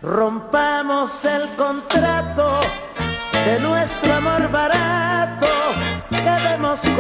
Rompamos 0.02 1.24
el 1.24 1.48
contrato 1.56 2.05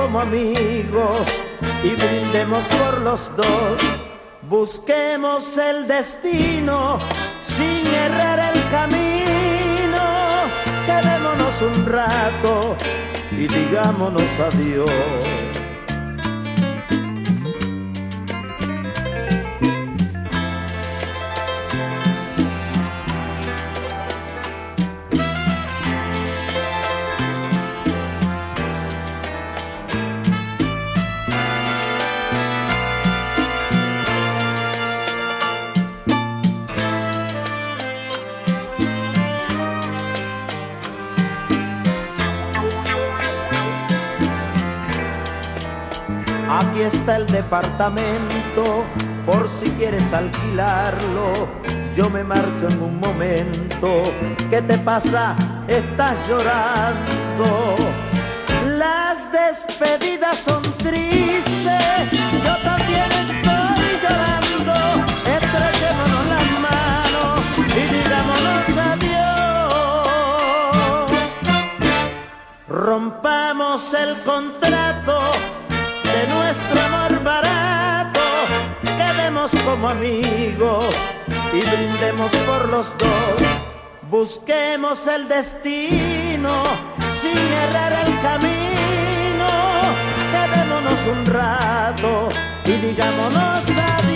como 0.06 0.20
amigos 0.20 1.26
y 1.82 1.88
brindemos 1.88 2.62
por 2.66 3.00
los 3.00 3.28
dos. 3.36 3.80
Busquemos 4.42 5.58
el 5.58 5.88
destino 5.88 7.00
sin 7.42 7.84
errar 7.88 8.54
el 8.54 8.68
camino. 8.68 10.04
Quedémonos 10.86 11.60
un 11.62 11.86
rato 11.86 12.76
y 13.32 13.48
digámonos 13.48 14.30
adiós. 14.38 15.45
Está 46.86 47.16
el 47.16 47.26
departamento, 47.26 48.84
por 49.24 49.48
si 49.48 49.70
quieres 49.70 50.12
alquilarlo. 50.12 51.48
Yo 51.96 52.08
me 52.10 52.22
marcho 52.22 52.68
en 52.68 52.80
un 52.80 53.00
momento. 53.00 54.04
¿Qué 54.50 54.62
te 54.62 54.78
pasa? 54.78 55.34
Estás 55.66 56.28
llorando. 56.28 57.74
Las 58.78 59.32
despedidas 59.32 60.38
son 60.38 60.62
tristes. 60.78 62.10
Yo 62.44 62.56
también 62.62 63.10
estoy 63.24 63.98
llorando. 64.02 64.74
Estrechémonos 65.36 66.26
las 66.34 66.48
manos 66.66 67.40
y 67.58 67.82
digámonos 67.96 68.64
adiós. 68.92 69.90
Rompamos 72.68 73.94
el 73.94 74.20
contrato 74.20 75.55
como 79.64 79.88
amigos 79.88 80.94
y 81.52 81.60
brindemos 81.60 82.30
por 82.46 82.68
los 82.68 82.96
dos. 82.98 83.42
Busquemos 84.10 85.06
el 85.06 85.28
destino 85.28 86.62
sin 87.20 87.38
errar 87.38 87.92
el 87.92 88.20
camino. 88.20 89.48
Quedémonos 90.32 91.00
un 91.18 91.26
rato 91.26 92.28
y 92.64 92.72
digámonos 92.72 93.68
adiós. 93.68 94.15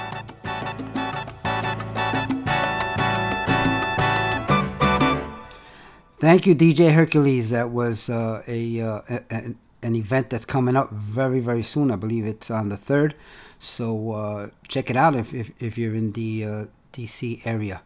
Thank 6.19 6.45
you, 6.45 6.53
DJ 6.53 6.93
Hercules. 6.93 7.49
That 7.49 7.71
was 7.71 8.09
uh, 8.09 8.43
a, 8.47 8.81
uh, 8.81 9.01
a, 9.09 9.55
an 9.81 9.95
event 9.95 10.29
that's 10.29 10.45
coming 10.45 10.75
up 10.75 10.91
very, 10.91 11.39
very 11.39 11.63
soon. 11.63 11.89
I 11.89 11.95
believe 11.95 12.25
it's 12.25 12.51
on 12.51 12.69
the 12.69 12.77
third. 12.77 13.15
So 13.57 14.11
uh, 14.11 14.49
check 14.67 14.89
it 14.89 14.97
out 14.97 15.15
if, 15.15 15.33
if, 15.33 15.51
if 15.61 15.77
you're 15.77 15.95
in 15.95 16.11
the 16.11 16.45
uh, 16.45 16.65
DC 16.91 17.45
area. 17.45 17.81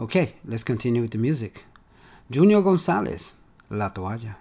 Okay, 0.00 0.34
let's 0.44 0.64
continue 0.64 1.02
with 1.02 1.10
the 1.10 1.18
music. 1.18 1.64
Junior 2.30 2.62
Gonzalez, 2.62 3.34
La 3.70 3.90
Toalla. 3.90 4.38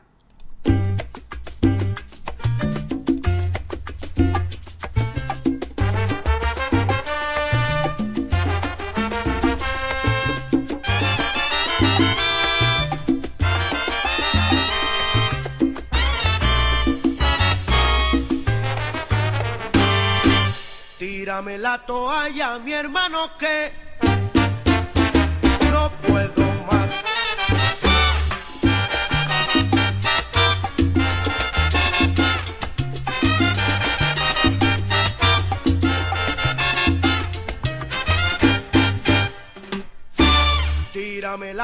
Tírame 20.98 21.58
la 21.58 21.86
toalla, 21.86 22.58
mi 22.60 22.74
hermano, 22.74 23.38
que 23.38 23.87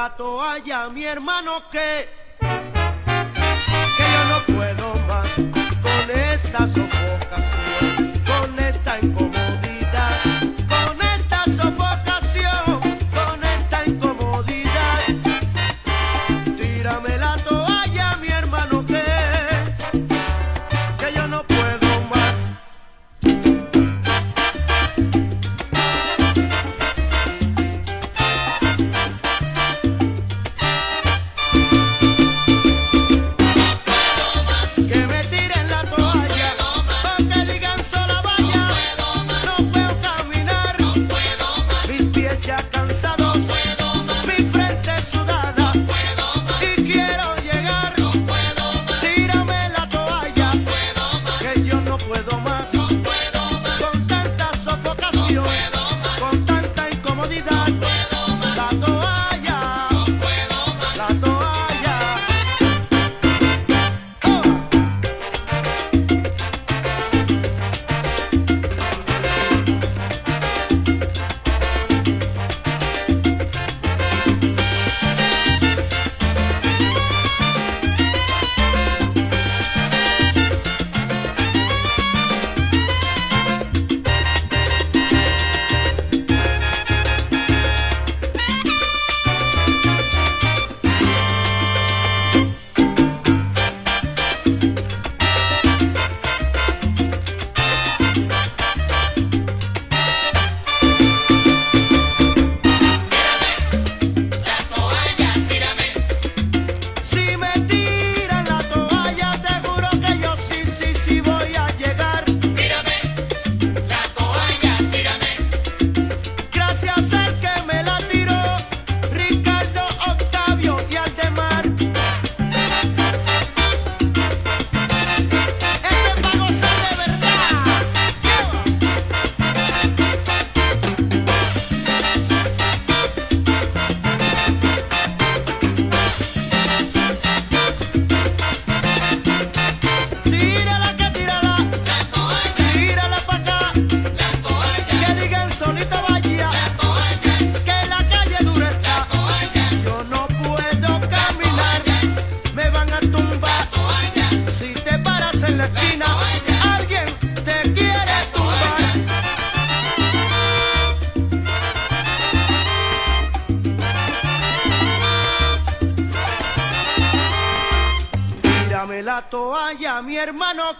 la 0.04 0.16
toalla, 0.16 0.90
mi 0.90 1.04
hermano, 1.04 1.52
que 1.70 2.08
que 3.96 4.04
yo 4.14 4.22
no 4.32 4.38
puedo 4.54 4.86
más 5.06 5.30
con 5.84 6.04
esta 6.10 6.66
sofocación, 6.66 8.12
con 8.26 8.48
esta 8.58 9.00
incomodidad, 9.00 9.63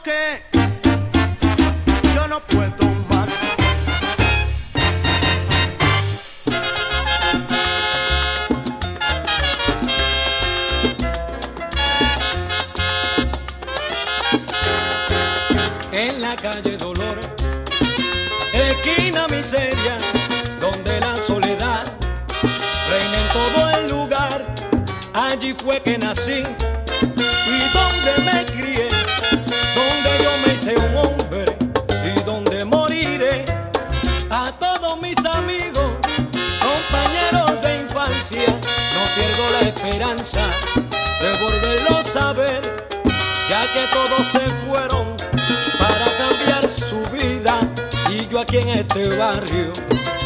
que 0.04 0.53
de 40.32 41.32
volverlos 41.38 42.16
a 42.16 42.32
ver, 42.32 42.62
ya 43.46 43.62
que 43.74 43.84
todos 43.92 44.26
se 44.26 44.40
fueron 44.66 45.18
para 45.78 46.06
cambiar 46.16 46.70
su 46.70 47.02
vida. 47.10 47.60
Y 48.08 48.26
yo 48.28 48.40
aquí 48.40 48.56
en 48.56 48.70
este 48.70 49.14
barrio 49.16 49.70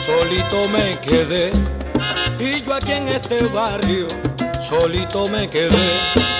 solito 0.07 0.69
me 0.69 0.97
quedé. 1.01 1.51
Y 2.39 2.63
yo 2.63 2.75
aquí 2.75 2.93
en 2.93 3.09
este 3.09 3.43
barrio 3.47 4.07
solito 4.61 5.29
me 5.29 5.51
quedé. 5.51 6.38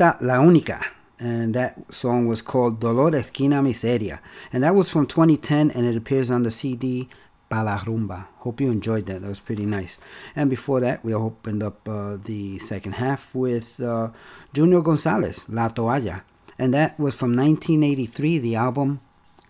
La 0.00 0.38
Única. 0.40 0.82
And 1.20 1.54
that 1.54 1.92
song 1.92 2.26
was 2.26 2.42
called 2.42 2.80
Dolor 2.80 3.10
Esquina 3.14 3.60
Miseria. 3.60 4.20
And 4.52 4.62
that 4.62 4.74
was 4.74 4.90
from 4.90 5.06
2010 5.06 5.72
and 5.72 5.84
it 5.84 5.96
appears 5.96 6.30
on 6.30 6.44
the 6.44 6.50
CD 6.50 7.08
Pa 7.48 7.62
La 7.62 7.78
Rumba. 7.78 8.26
Hope 8.38 8.60
you 8.60 8.70
enjoyed 8.70 9.06
that. 9.06 9.22
That 9.22 9.28
was 9.28 9.40
pretty 9.40 9.66
nice. 9.66 9.98
And 10.36 10.48
before 10.48 10.80
that, 10.80 11.04
we 11.04 11.14
opened 11.14 11.62
up 11.62 11.88
uh, 11.88 12.18
the 12.22 12.58
second 12.58 12.92
half 12.92 13.34
with 13.34 13.80
uh, 13.80 14.10
Junior 14.52 14.80
Gonzalez, 14.80 15.44
La 15.48 15.68
Toalla. 15.68 16.22
And 16.58 16.74
that 16.74 16.98
was 16.98 17.14
from 17.16 17.34
1983, 17.36 18.38
the 18.38 18.56
album 18.56 19.00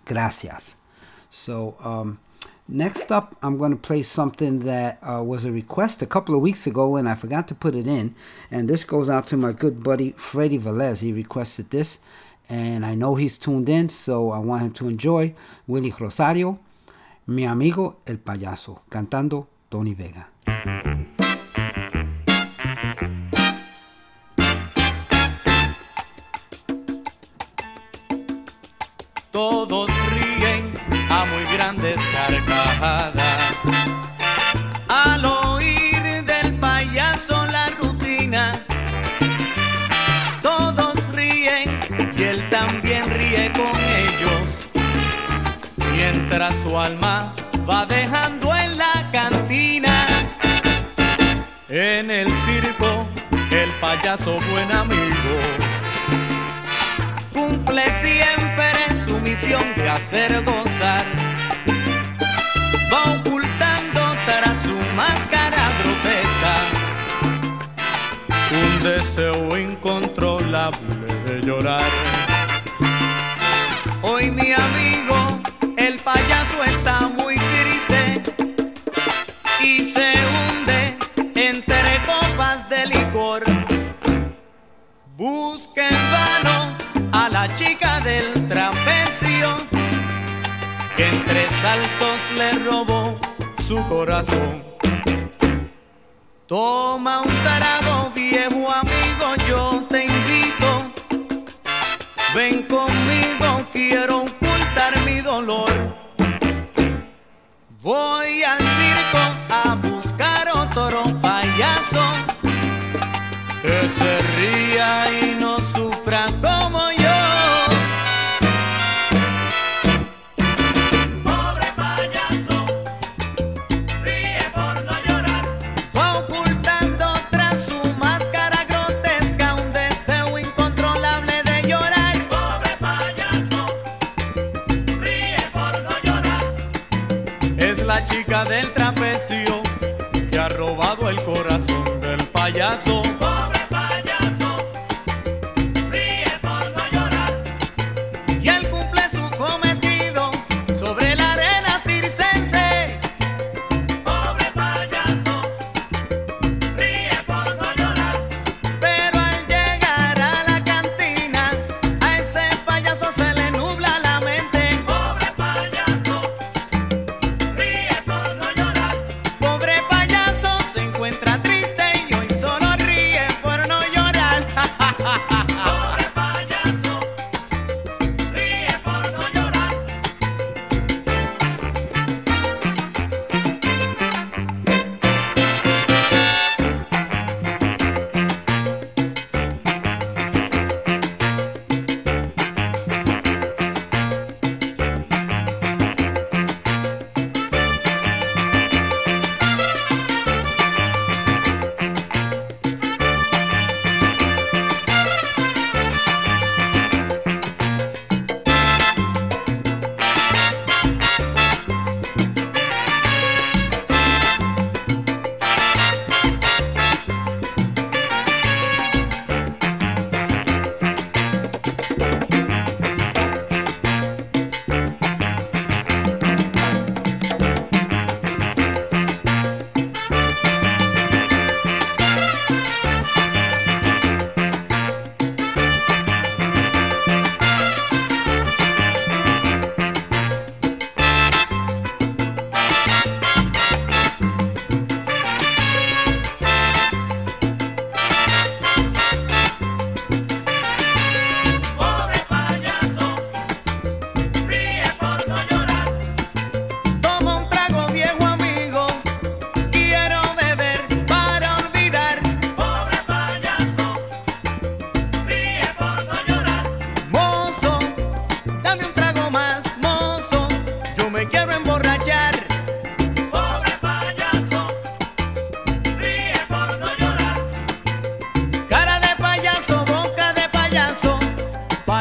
Gracias. 0.05 0.77
So, 1.31 1.77
um, 1.81 2.19
next 2.69 3.11
up, 3.11 3.37
I'm 3.43 3.59
going 3.59 3.73
to 3.73 3.77
play 3.77 4.03
something 4.03 4.61
that 4.61 4.99
uh, 5.03 5.23
was 5.23 5.45
a 5.45 5.53
request 5.53 6.03
a 6.03 6.07
couple 6.07 6.35
of 6.35 6.41
weeks 6.41 6.67
ago 6.67 6.97
and 6.97 7.09
I 7.09 7.15
forgot 7.15 7.49
to 7.49 7.55
put 7.55 7.75
it 7.75 7.87
in. 7.87 8.15
And 8.51 8.69
this 8.69 8.85
goes 8.85 9.09
out 9.09 9.27
to 9.29 9.37
my 9.37 9.53
good 9.53 9.83
buddy 9.83 10.13
Freddie 10.13 10.59
Velez. 10.59 11.01
He 11.01 11.13
requested 11.13 11.71
this, 11.71 11.99
and 12.49 12.85
I 12.85 12.95
know 12.95 13.15
he's 13.15 13.39
tuned 13.39 13.69
in, 13.69 13.89
so 13.89 14.31
I 14.31 14.39
want 14.39 14.63
him 14.63 14.73
to 14.75 14.89
enjoy 14.89 15.35
Willie 15.67 15.95
Rosario, 15.99 16.59
Mi 17.27 17.45
Amigo 17.45 17.97
El 18.07 18.17
Payaso, 18.19 18.81
cantando 18.91 19.47
Tony 19.71 19.95
Vega. 19.95 20.29
todos 29.39 29.88
abrazo, 54.19 54.39
buen 54.51 54.71
amigo. 54.73 55.05
Cumple 57.33 57.83
siempre 58.03 59.05
su 59.05 59.19
misión 59.21 59.63
de 59.77 59.89
hacer 59.89 60.45
gozar. 60.45 61.05
Va 62.93 63.13
ocultando 63.13 64.01
tras 64.27 64.59
su 64.63 64.77
máscara 64.97 65.71
grotesca 65.83 66.55
un 68.51 68.83
deseo 68.83 69.59
incontrolable 69.59 71.15
de 71.27 71.41
llorar. 71.43 72.18
robó 92.59 93.19
su 93.67 93.77
corazón. 93.89 94.65
Toma 96.47 97.21
un 97.21 97.35
tarado 97.45 98.11
viejo 98.15 98.71
amigo, 98.71 99.27
yo 99.49 99.85
te 99.89 100.05
invito. 100.05 100.93
Ven 102.35 102.63
conmigo, 102.63 103.67
quiero 103.73 104.23
ocultar 104.23 104.99
mi 105.05 105.21
dolor. 105.21 105.73
Voy 107.83 108.43
al 108.43 108.59
circo 108.59 109.19
a 109.51 109.75
buscar 109.75 110.49
otro 110.49 111.05
payaso 111.21 112.03
que 113.63 113.89
se 113.89 114.19
ría 114.37 115.11
y 115.21 115.28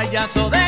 payaso 0.10 0.50
de 0.50 0.67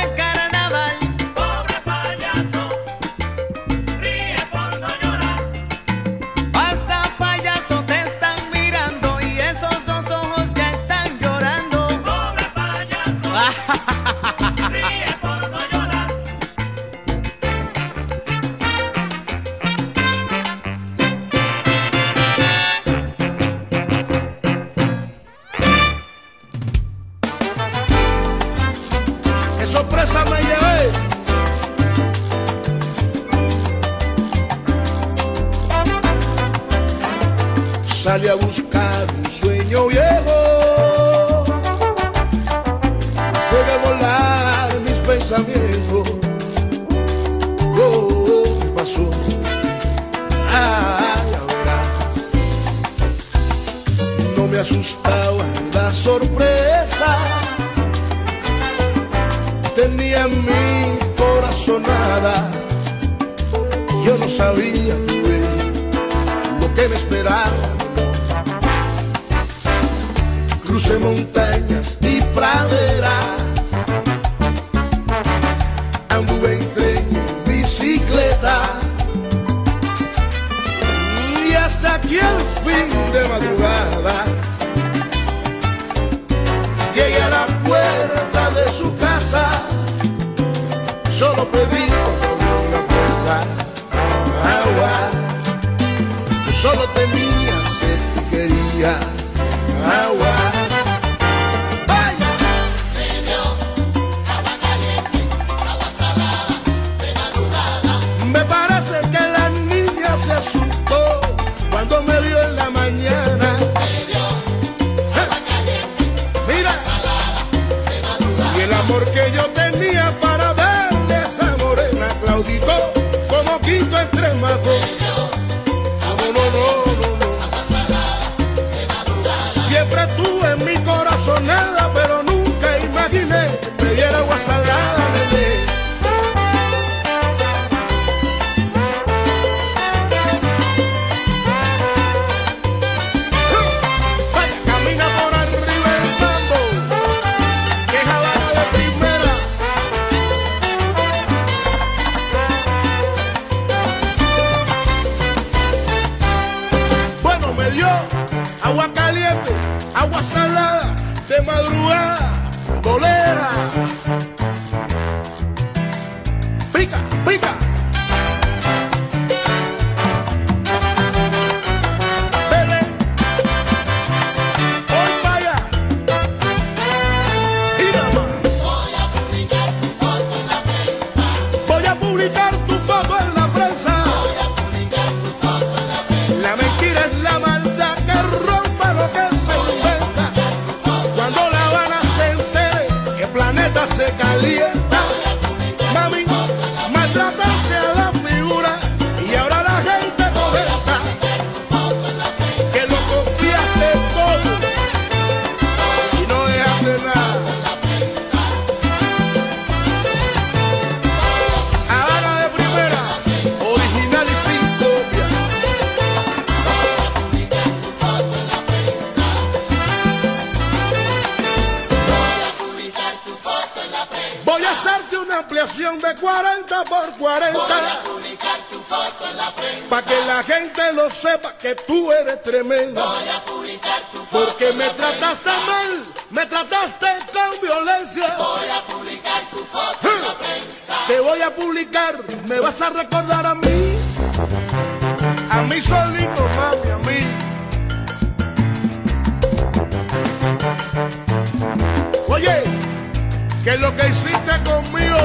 que 253.70 253.78
lo 253.78 253.95
que 253.95 254.07
hiciste 254.07 254.51
conmigo 254.65 255.17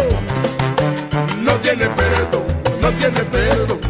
no 1.42 1.52
tiene 1.62 1.86
perdón, 1.86 2.44
no 2.82 2.90
tiene 2.90 3.20
perdón. 3.20 3.83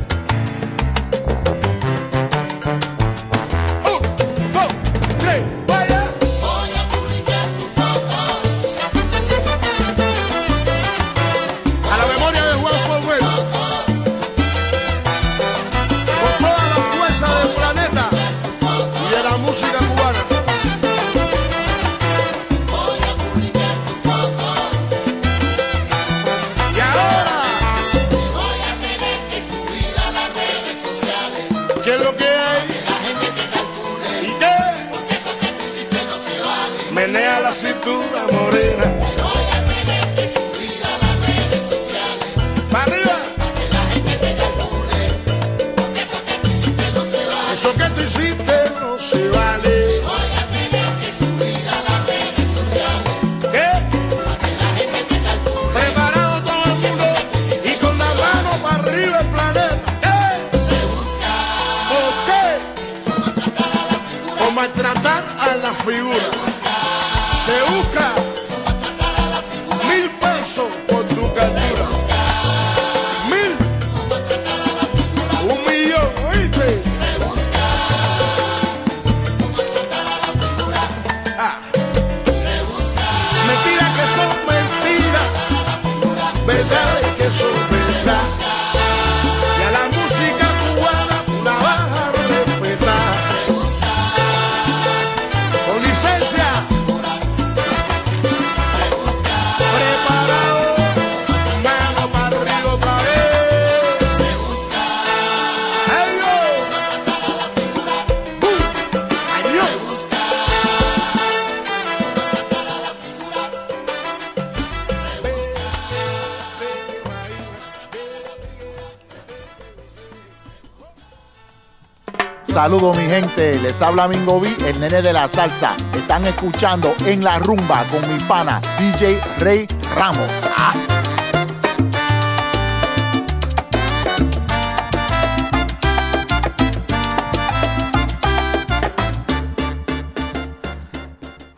Les 123.74 123.82
habla 123.82 124.06
Mingo 124.06 124.40
B, 124.40 124.48
el 124.66 124.78
nene 124.78 125.02
de 125.02 125.12
la 125.12 125.26
salsa. 125.26 125.76
Están 125.96 126.24
escuchando 126.26 126.94
en 127.06 127.24
la 127.24 127.40
rumba 127.40 127.84
con 127.90 128.02
mi 128.02 128.20
pana 128.22 128.60
DJ 128.78 129.18
Rey 129.40 129.66
Ramos. 129.96 130.46
Ah. 130.56 130.74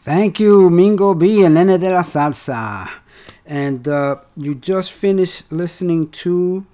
Thank 0.04 0.40
you, 0.40 0.70
Mingo 0.70 1.14
B 1.14 1.44
and 1.44 1.54
Nene 1.56 1.78
de 1.78 1.90
la 1.90 2.02
Salsa. 2.02 2.88
And 3.44 3.86
uh, 3.86 4.16
you 4.36 4.54
just 4.54 4.92
finished 4.92 5.52
listening 5.52 6.08
to 6.22 6.64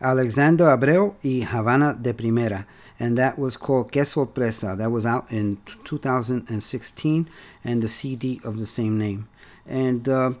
Alexander 0.00 0.68
Abreu 0.68 1.14
y 1.22 1.42
Havana 1.42 1.94
de 1.94 2.12
Primera. 2.12 2.66
And 3.00 3.16
that 3.16 3.38
was 3.38 3.56
called 3.56 3.90
Que 3.90 4.04
Sorpresa. 4.04 4.76
That 4.76 4.90
was 4.90 5.06
out 5.06 5.32
in 5.32 5.58
2016 5.84 7.28
and 7.64 7.82
the 7.82 7.88
CD 7.88 8.40
of 8.44 8.58
the 8.58 8.66
same 8.66 8.98
name. 8.98 9.26
And 9.66 10.06
uh, 10.06 10.32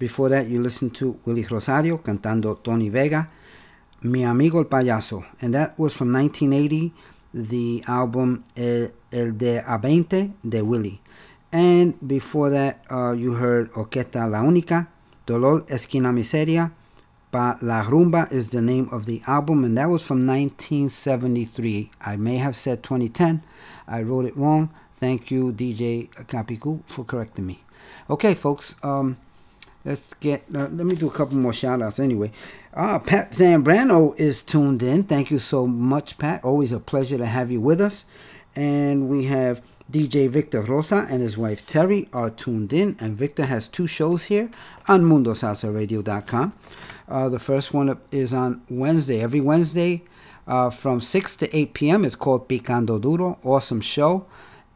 before 0.00 0.28
that, 0.28 0.48
you 0.48 0.60
listened 0.60 0.96
to 0.96 1.18
Willie 1.24 1.44
Rosario 1.44 1.98
cantando 1.98 2.60
Tony 2.62 2.88
Vega, 2.88 3.30
Mi 4.02 4.24
Amigo 4.24 4.58
el 4.58 4.64
Payaso. 4.64 5.24
And 5.40 5.54
that 5.54 5.78
was 5.78 5.94
from 5.94 6.12
1980, 6.12 6.92
the 7.32 7.84
album 7.86 8.44
El, 8.56 8.90
El 9.12 9.32
de 9.32 9.58
A 9.58 9.78
20 9.78 10.34
de 10.46 10.62
Willie. 10.62 11.00
And 11.52 11.94
before 12.06 12.50
that, 12.50 12.84
uh, 12.90 13.12
you 13.12 13.34
heard 13.34 13.70
Orquesta 13.72 14.28
La 14.28 14.42
Única, 14.42 14.88
Dolor 15.24 15.64
Esquina 15.68 16.12
Miseria, 16.12 16.72
Pa 17.30 17.58
La 17.60 17.82
Rumba 17.84 18.30
is 18.32 18.50
the 18.50 18.62
name 18.62 18.88
of 18.90 19.04
the 19.04 19.22
album, 19.26 19.64
and 19.64 19.76
that 19.76 19.90
was 19.90 20.02
from 20.02 20.26
1973. 20.26 21.90
I 22.00 22.16
may 22.16 22.36
have 22.36 22.56
said 22.56 22.82
2010. 22.82 23.42
I 23.86 24.02
wrote 24.02 24.24
it 24.24 24.36
wrong. 24.36 24.70
Thank 24.98 25.30
you, 25.30 25.52
DJ 25.52 26.08
Capicu, 26.26 26.82
for 26.86 27.04
correcting 27.04 27.46
me. 27.46 27.62
Okay, 28.08 28.34
folks, 28.34 28.76
um, 28.82 29.18
let's 29.84 30.14
get, 30.14 30.44
uh, 30.54 30.68
let 30.68 30.86
me 30.86 30.94
do 30.94 31.08
a 31.08 31.12
couple 31.12 31.36
more 31.36 31.52
shout 31.52 31.82
outs 31.82 32.00
anyway. 32.00 32.32
Uh, 32.72 32.98
Pat 32.98 33.32
Zambrano 33.32 34.18
is 34.18 34.42
tuned 34.42 34.82
in. 34.82 35.04
Thank 35.04 35.30
you 35.30 35.38
so 35.38 35.66
much, 35.66 36.16
Pat. 36.16 36.42
Always 36.42 36.72
a 36.72 36.80
pleasure 36.80 37.18
to 37.18 37.26
have 37.26 37.50
you 37.50 37.60
with 37.60 37.80
us. 37.80 38.06
And 38.56 39.08
we 39.08 39.24
have 39.24 39.60
DJ 39.90 40.28
Victor 40.28 40.62
Rosa 40.62 41.06
and 41.10 41.22
his 41.22 41.38
wife 41.38 41.66
Terry 41.66 42.08
are 42.12 42.30
tuned 42.30 42.72
in, 42.72 42.96
and 43.00 43.16
Victor 43.16 43.46
has 43.46 43.68
two 43.68 43.86
shows 43.86 44.24
here 44.24 44.50
on 44.86 45.02
MundoSalsaRadio.com. 45.02 46.52
Uh, 47.08 47.28
the 47.28 47.38
first 47.38 47.72
one 47.72 47.98
is 48.10 48.34
on 48.34 48.62
Wednesday, 48.68 49.20
every 49.20 49.40
Wednesday 49.40 50.02
uh, 50.46 50.70
from 50.70 51.00
6 51.00 51.36
to 51.36 51.56
8 51.56 51.74
p.m. 51.74 52.04
It's 52.04 52.16
called 52.16 52.48
Picando 52.48 53.00
Duro. 53.00 53.38
Awesome 53.44 53.80
show. 53.80 54.26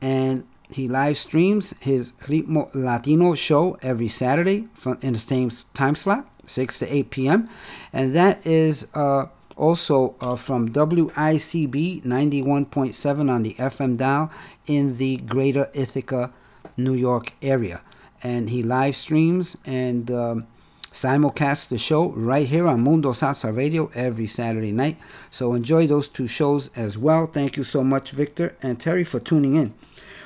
And 0.01 0.47
he 0.71 0.89
live 0.89 1.19
streams 1.19 1.75
his 1.81 2.13
Ritmo 2.23 2.75
Latino 2.75 3.35
show 3.35 3.79
every 3.83 4.09
Saturday 4.09 4.69
from 4.75 4.99
in 5.03 5.13
the 5.15 5.19
same 5.19 5.51
time 5.75 5.95
slot, 5.95 6.27
6 6.47 6.79
to 6.81 6.95
8 6.95 7.11
p.m. 7.11 7.49
And 7.93 8.15
that 8.15 8.47
is 8.47 8.87
uh, 8.95 9.27
also 9.57 10.15
uh, 10.21 10.37
from 10.37 10.71
WICB 10.71 12.03
91.7 12.05 13.31
on 13.31 13.43
the 13.43 13.55
FM 13.55 13.97
dial 13.97 14.31
in 14.67 14.97
the 14.97 15.19
greater 15.19 15.71
Ithaca, 15.75 16.33
New 16.77 16.95
York 16.95 17.33
area. 17.43 17.83
And 18.23 18.51
he 18.51 18.63
live 18.63 18.97
streams 18.97 19.57
and 19.67 20.11
um, 20.11 20.47
simulcasts 20.93 21.69
the 21.69 21.79
show 21.79 22.11
right 22.11 22.47
here 22.47 22.67
on 22.67 22.83
Mundo 22.83 23.13
Salsa 23.13 23.55
Radio 23.55 23.91
every 23.95 24.27
Saturday 24.27 24.73
night. 24.73 24.99
So 25.31 25.55
enjoy 25.55 25.87
those 25.87 26.09
two 26.09 26.27
shows 26.27 26.69
as 26.77 26.99
well. 26.99 27.27
Thank 27.27 27.57
you 27.57 27.65
so 27.65 27.83
much, 27.83 28.11
Victor 28.11 28.57
and 28.63 28.79
Terry, 28.79 29.05
for 29.05 29.19
tuning 29.19 29.57
in. 29.57 29.75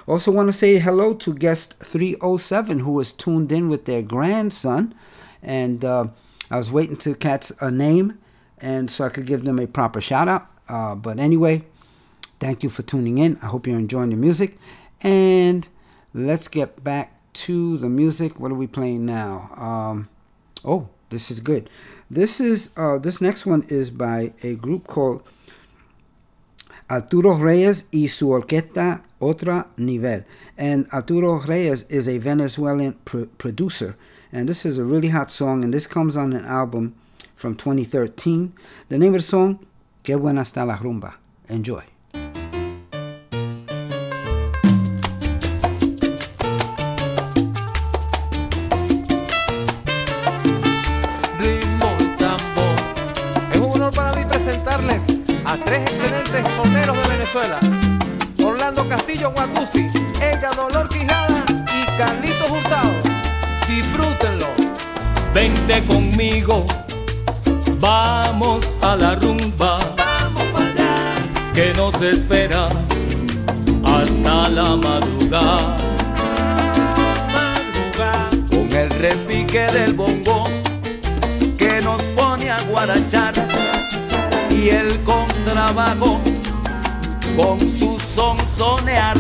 Also, 0.06 0.30
want 0.30 0.48
to 0.48 0.52
say 0.52 0.78
hello 0.78 1.14
to 1.14 1.34
guest 1.34 1.74
307 1.82 2.80
who 2.80 2.92
was 2.92 3.12
tuned 3.12 3.50
in 3.50 3.68
with 3.68 3.86
their 3.86 4.02
grandson. 4.02 4.94
And 5.42 5.84
uh, 5.84 6.08
I 6.50 6.58
was 6.58 6.70
waiting 6.70 6.96
to 6.98 7.14
catch 7.14 7.50
a 7.60 7.70
name 7.70 8.18
and 8.58 8.90
so 8.90 9.04
I 9.04 9.08
could 9.08 9.26
give 9.26 9.44
them 9.44 9.58
a 9.58 9.66
proper 9.66 10.00
shout 10.00 10.28
out. 10.28 10.48
Uh, 10.68 10.94
but 10.94 11.18
anyway, 11.18 11.64
thank 12.40 12.62
you 12.62 12.68
for 12.68 12.82
tuning 12.82 13.18
in. 13.18 13.38
I 13.42 13.46
hope 13.46 13.66
you're 13.66 13.78
enjoying 13.78 14.10
the 14.10 14.16
music. 14.16 14.58
And 15.02 15.66
let's 16.14 16.48
get 16.48 16.82
back 16.82 17.12
to 17.34 17.76
the 17.78 17.88
music. 17.88 18.40
What 18.40 18.50
are 18.50 18.56
we 18.56 18.66
playing 18.66 19.06
now? 19.06 19.50
Um, 19.56 20.08
oh, 20.66 20.88
this 21.10 21.30
is 21.30 21.40
good. 21.40 21.70
This 22.10 22.40
is 22.40 22.70
uh, 22.76 22.98
this 22.98 23.20
next 23.20 23.46
one 23.46 23.64
is 23.68 23.90
by 23.90 24.32
a 24.42 24.54
group 24.54 24.86
called 24.86 25.22
Arturo 26.88 27.34
Reyes 27.34 27.84
y 27.92 28.06
su 28.06 28.28
orquesta 28.28 29.02
Otra 29.20 29.68
Nivel. 29.76 30.24
And 30.58 30.86
Arturo 30.92 31.40
Reyes 31.40 31.84
is 31.84 32.08
a 32.08 32.18
Venezuelan 32.18 32.94
pr- 33.04 33.24
producer. 33.38 33.96
And 34.32 34.48
this 34.48 34.64
is 34.64 34.78
a 34.78 34.84
really 34.84 35.08
hot 35.08 35.30
song, 35.30 35.64
and 35.64 35.72
this 35.72 35.86
comes 35.86 36.16
on 36.16 36.32
an 36.32 36.44
album 36.44 36.94
from 37.34 37.56
2013. 37.56 38.52
The 38.88 38.98
name 38.98 39.14
of 39.14 39.20
the 39.20 39.26
song, 39.26 39.66
Que 40.02 40.16
Buena 40.16 40.42
Está 40.42 40.66
la 40.66 40.76
Rumba. 40.76 41.14
Enjoy. 41.48 41.95
Orlando 58.42 58.88
Castillo 58.88 59.30
Guatusi, 59.30 59.90
Ella 60.22 60.52
Dolor 60.56 60.88
Quijada 60.88 61.44
y 61.48 61.98
Carlitos 61.98 62.50
Hurtado. 62.50 62.92
Disfrútenlo. 63.68 64.46
Vente 65.34 65.84
conmigo, 65.84 66.64
vamos 67.78 68.66
a 68.80 68.96
la 68.96 69.16
rumba. 69.16 69.76
Vamos 69.98 70.62
allá. 70.62 71.52
Que 71.52 71.74
nos 71.74 72.00
espera 72.00 72.70
hasta 73.84 74.48
la 74.48 74.76
madrugada. 74.76 75.76
con 78.48 78.72
el 78.72 78.88
repique 78.88 79.66
del 79.72 79.92
bongo 79.92 80.44
que 81.58 81.82
nos 81.82 82.00
pone 82.16 82.50
a 82.50 82.62
guarachar 82.62 83.34
y 84.50 84.70
el 84.70 84.98
contrabajo 85.02 86.20
con 87.36 87.60
su 87.68 87.98
son 87.98 88.38
sonear. 88.48 89.16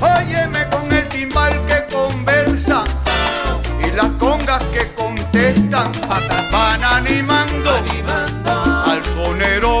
Óyeme 0.00 0.68
con 0.70 0.90
el 0.92 1.08
timbal 1.08 1.52
que 1.66 1.84
conversa 1.92 2.84
y 3.84 3.90
las 3.90 4.10
congas 4.10 4.62
que 4.72 4.94
contestan. 4.94 5.90
Van 6.52 6.84
animando, 6.84 7.70
al 8.86 9.04
sonero 9.04 9.77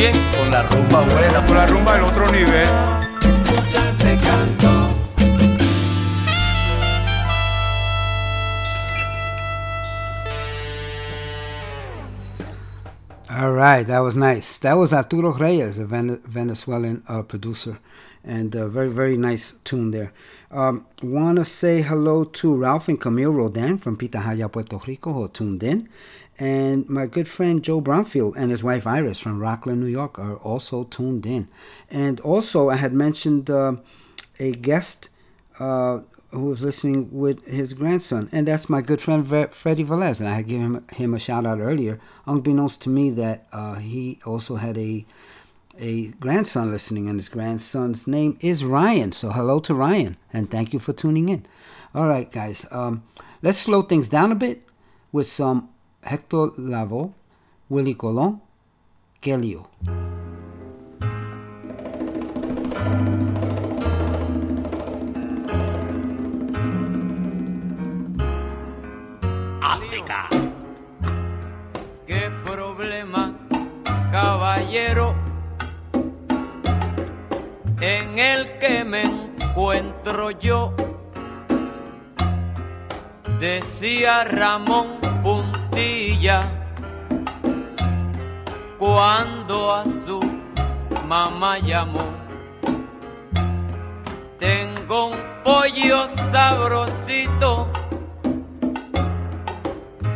¿Salseandito 0.00 0.38
con 0.38 0.50
la 0.50 0.62
rumba 0.62 1.00
buena, 1.14 1.46
con 1.46 1.56
la 1.56 1.66
rumba 1.66 1.92
del 1.94 2.04
otro 2.04 2.24
nivel. 2.32 2.66
Se 3.98 4.16
cantó. 4.18 4.70
All 13.28 13.52
right, 13.52 13.86
that 13.86 14.00
was 14.00 14.16
nice. 14.16 14.58
That 14.58 14.74
was 14.78 14.92
Arturo 14.92 15.32
Reyes, 15.32 15.78
a 15.78 15.84
Vene- 15.84 16.20
Venezuelan 16.24 17.02
uh, 17.06 17.22
producer, 17.22 17.78
and 18.24 18.54
a 18.54 18.68
very, 18.68 18.88
very 18.88 19.16
nice 19.16 19.52
tune 19.64 19.90
there. 19.92 20.12
Um, 20.50 20.86
Want 21.02 21.38
to 21.38 21.44
say 21.44 21.82
hello 21.82 22.24
to 22.24 22.56
Ralph 22.56 22.88
and 22.88 23.00
Camille 23.00 23.32
Rodan 23.32 23.78
from 23.78 23.96
Pitahaya, 23.96 24.50
Puerto 24.50 24.80
Rico, 24.86 25.12
who 25.12 25.28
tuned 25.28 25.62
in. 25.62 25.88
And 26.40 26.88
my 26.88 27.06
good 27.06 27.28
friend 27.28 27.62
Joe 27.62 27.82
Bromfield 27.82 28.34
and 28.34 28.50
his 28.50 28.64
wife 28.64 28.86
Iris 28.86 29.20
from 29.20 29.38
Rockland, 29.38 29.80
New 29.80 29.86
York, 29.86 30.18
are 30.18 30.36
also 30.36 30.84
tuned 30.84 31.26
in. 31.26 31.48
And 31.90 32.18
also, 32.20 32.70
I 32.70 32.76
had 32.76 32.94
mentioned 32.94 33.50
uh, 33.50 33.74
a 34.38 34.52
guest 34.52 35.10
uh, 35.58 35.98
who 36.30 36.44
was 36.44 36.62
listening 36.62 37.10
with 37.12 37.46
his 37.46 37.74
grandson, 37.74 38.30
and 38.32 38.48
that's 38.48 38.70
my 38.70 38.80
good 38.80 39.02
friend 39.02 39.22
Ve- 39.22 39.48
Freddie 39.50 39.84
Velez. 39.84 40.18
And 40.18 40.30
I 40.30 40.36
had 40.36 40.46
given 40.46 40.76
him, 40.76 40.84
him 40.94 41.14
a 41.14 41.18
shout 41.18 41.44
out 41.44 41.60
earlier, 41.60 42.00
unbeknownst 42.26 42.80
to 42.82 42.88
me 42.88 43.10
that 43.10 43.46
uh, 43.52 43.74
he 43.74 44.18
also 44.24 44.56
had 44.56 44.78
a 44.78 45.04
a 45.78 46.08
grandson 46.20 46.70
listening, 46.70 47.08
and 47.08 47.18
his 47.18 47.28
grandson's 47.28 48.06
name 48.06 48.38
is 48.40 48.64
Ryan. 48.64 49.12
So 49.12 49.30
hello 49.30 49.60
to 49.60 49.74
Ryan, 49.74 50.16
and 50.32 50.50
thank 50.50 50.72
you 50.72 50.78
for 50.78 50.92
tuning 50.92 51.28
in. 51.28 51.46
All 51.94 52.06
right, 52.06 52.30
guys, 52.30 52.66
um, 52.70 53.02
let's 53.42 53.58
slow 53.58 53.82
things 53.82 54.08
down 54.08 54.32
a 54.32 54.34
bit 54.34 54.66
with 55.12 55.28
some 55.28 55.68
Hector 56.02 56.54
Lavoe, 56.58 57.12
Willie 57.68 57.96
Colon, 57.96 58.40
Kelio. 59.20 59.68
África. 69.60 70.28
¿Qué 72.06 72.30
problema, 72.44 73.36
caballero, 74.10 75.14
en 77.80 78.18
el 78.18 78.58
que 78.58 78.84
me 78.84 79.02
encuentro 79.02 80.30
yo? 80.30 80.74
Decía 83.38 84.24
Ramón 84.24 85.09
Cuando 88.78 89.72
a 89.72 89.84
su 89.84 90.20
mamá 91.06 91.58
llamó. 91.58 92.04
Tengo 94.38 95.06
un 95.08 95.18
pollo 95.42 96.06
sabrosito 96.30 97.68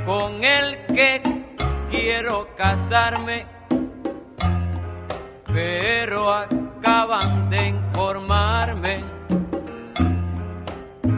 con 0.07 0.44
el 0.44 0.86
que 0.86 1.22
quiero 1.90 2.48
casarme, 2.57 3.46
pero 5.46 6.32
acaban 6.32 7.50
de 7.50 7.68
informarme 7.68 9.05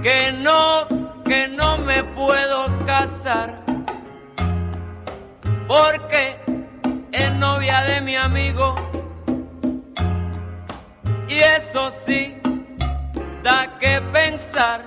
que 0.03 0.33
no, 0.33 0.87
que 1.25 1.49
no 1.49 1.79
me 1.79 2.03
puedo 2.03 2.67
casar, 2.87 3.66
porque 5.67 6.37
es 7.13 7.33
novia 7.35 7.83
de 7.83 8.01
mi 8.01 8.17
amigo, 8.17 8.75
y 11.29 11.39
eso 11.39 11.91
sí, 12.05 12.37
da 13.43 13.79
que 13.79 14.01
pensar. 14.13 14.83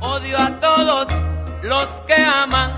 Odio 0.00 0.38
a 0.38 0.50
todos 0.60 1.08
los 1.62 1.86
que 2.06 2.14
aman. 2.14 2.70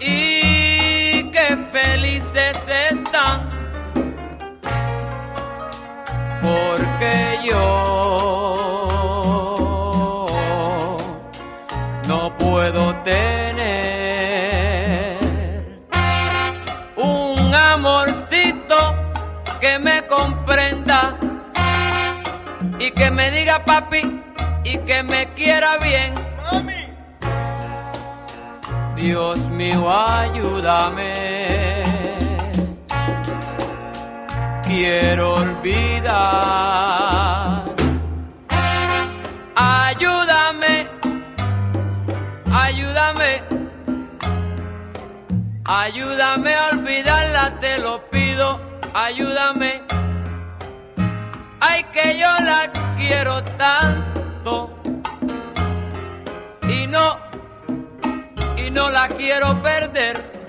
Y 0.00 1.24
que 1.30 1.58
felices 1.72 2.56
están. 2.90 3.50
Porque 6.40 7.38
yo 7.44 8.59
tener 13.04 14.80
un 16.96 17.54
amorcito 17.54 18.76
que 19.60 19.78
me 19.78 20.06
comprenda 20.06 21.16
y 22.78 22.90
que 22.90 23.10
me 23.10 23.30
diga 23.30 23.64
papi 23.64 24.20
y 24.64 24.78
que 24.78 25.02
me 25.02 25.32
quiera 25.34 25.76
bien. 25.78 26.14
Dios 28.96 29.38
mío, 29.48 29.90
ayúdame. 29.90 31.14
Quiero 34.62 35.34
olvidar. 35.36 36.80
Ayúdame, 45.64 46.54
a 46.54 46.68
olvidarla, 46.72 47.60
te 47.60 47.78
lo 47.78 48.08
pido, 48.10 48.60
ayúdame. 48.94 49.82
Ay, 51.60 51.84
que 51.92 52.18
yo 52.18 52.28
la 52.44 52.70
quiero 52.96 53.42
tanto 53.56 54.70
y 56.68 56.86
no, 56.86 57.18
y 58.56 58.70
no 58.70 58.90
la 58.90 59.08
quiero 59.08 59.62
perder. 59.62 60.39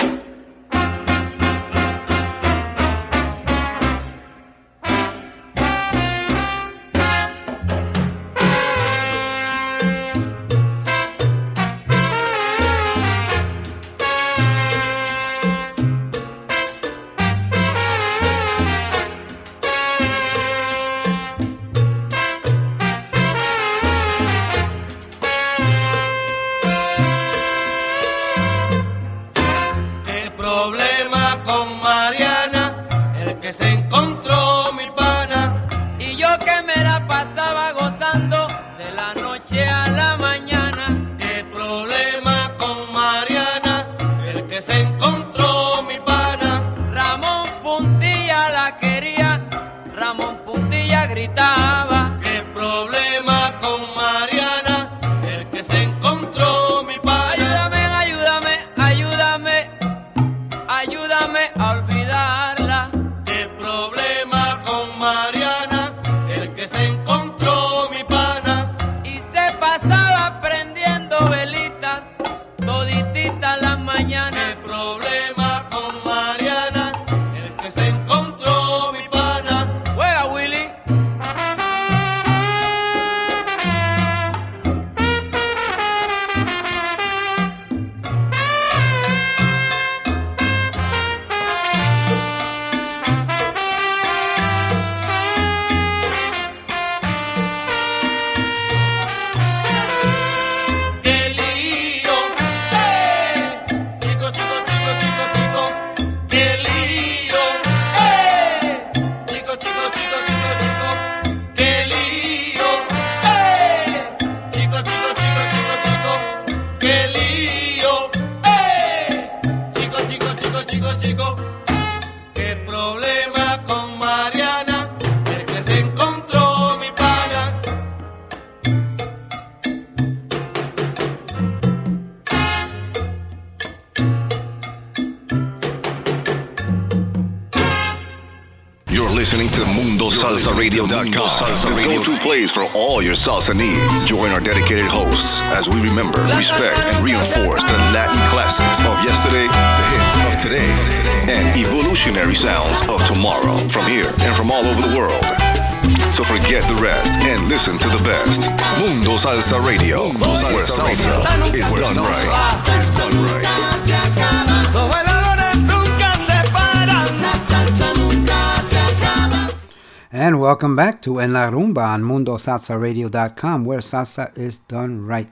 Welcome 170.62 170.76
back 170.76 171.02
to 171.02 171.20
En 171.20 171.34
La 171.34 171.50
Rumba 171.50 171.88
on 171.88 172.04
MundoSalsaRadio.com, 172.04 173.66
where 173.66 173.80
salsa 173.80 174.38
is 174.38 174.60
done 174.60 175.04
right. 175.04 175.28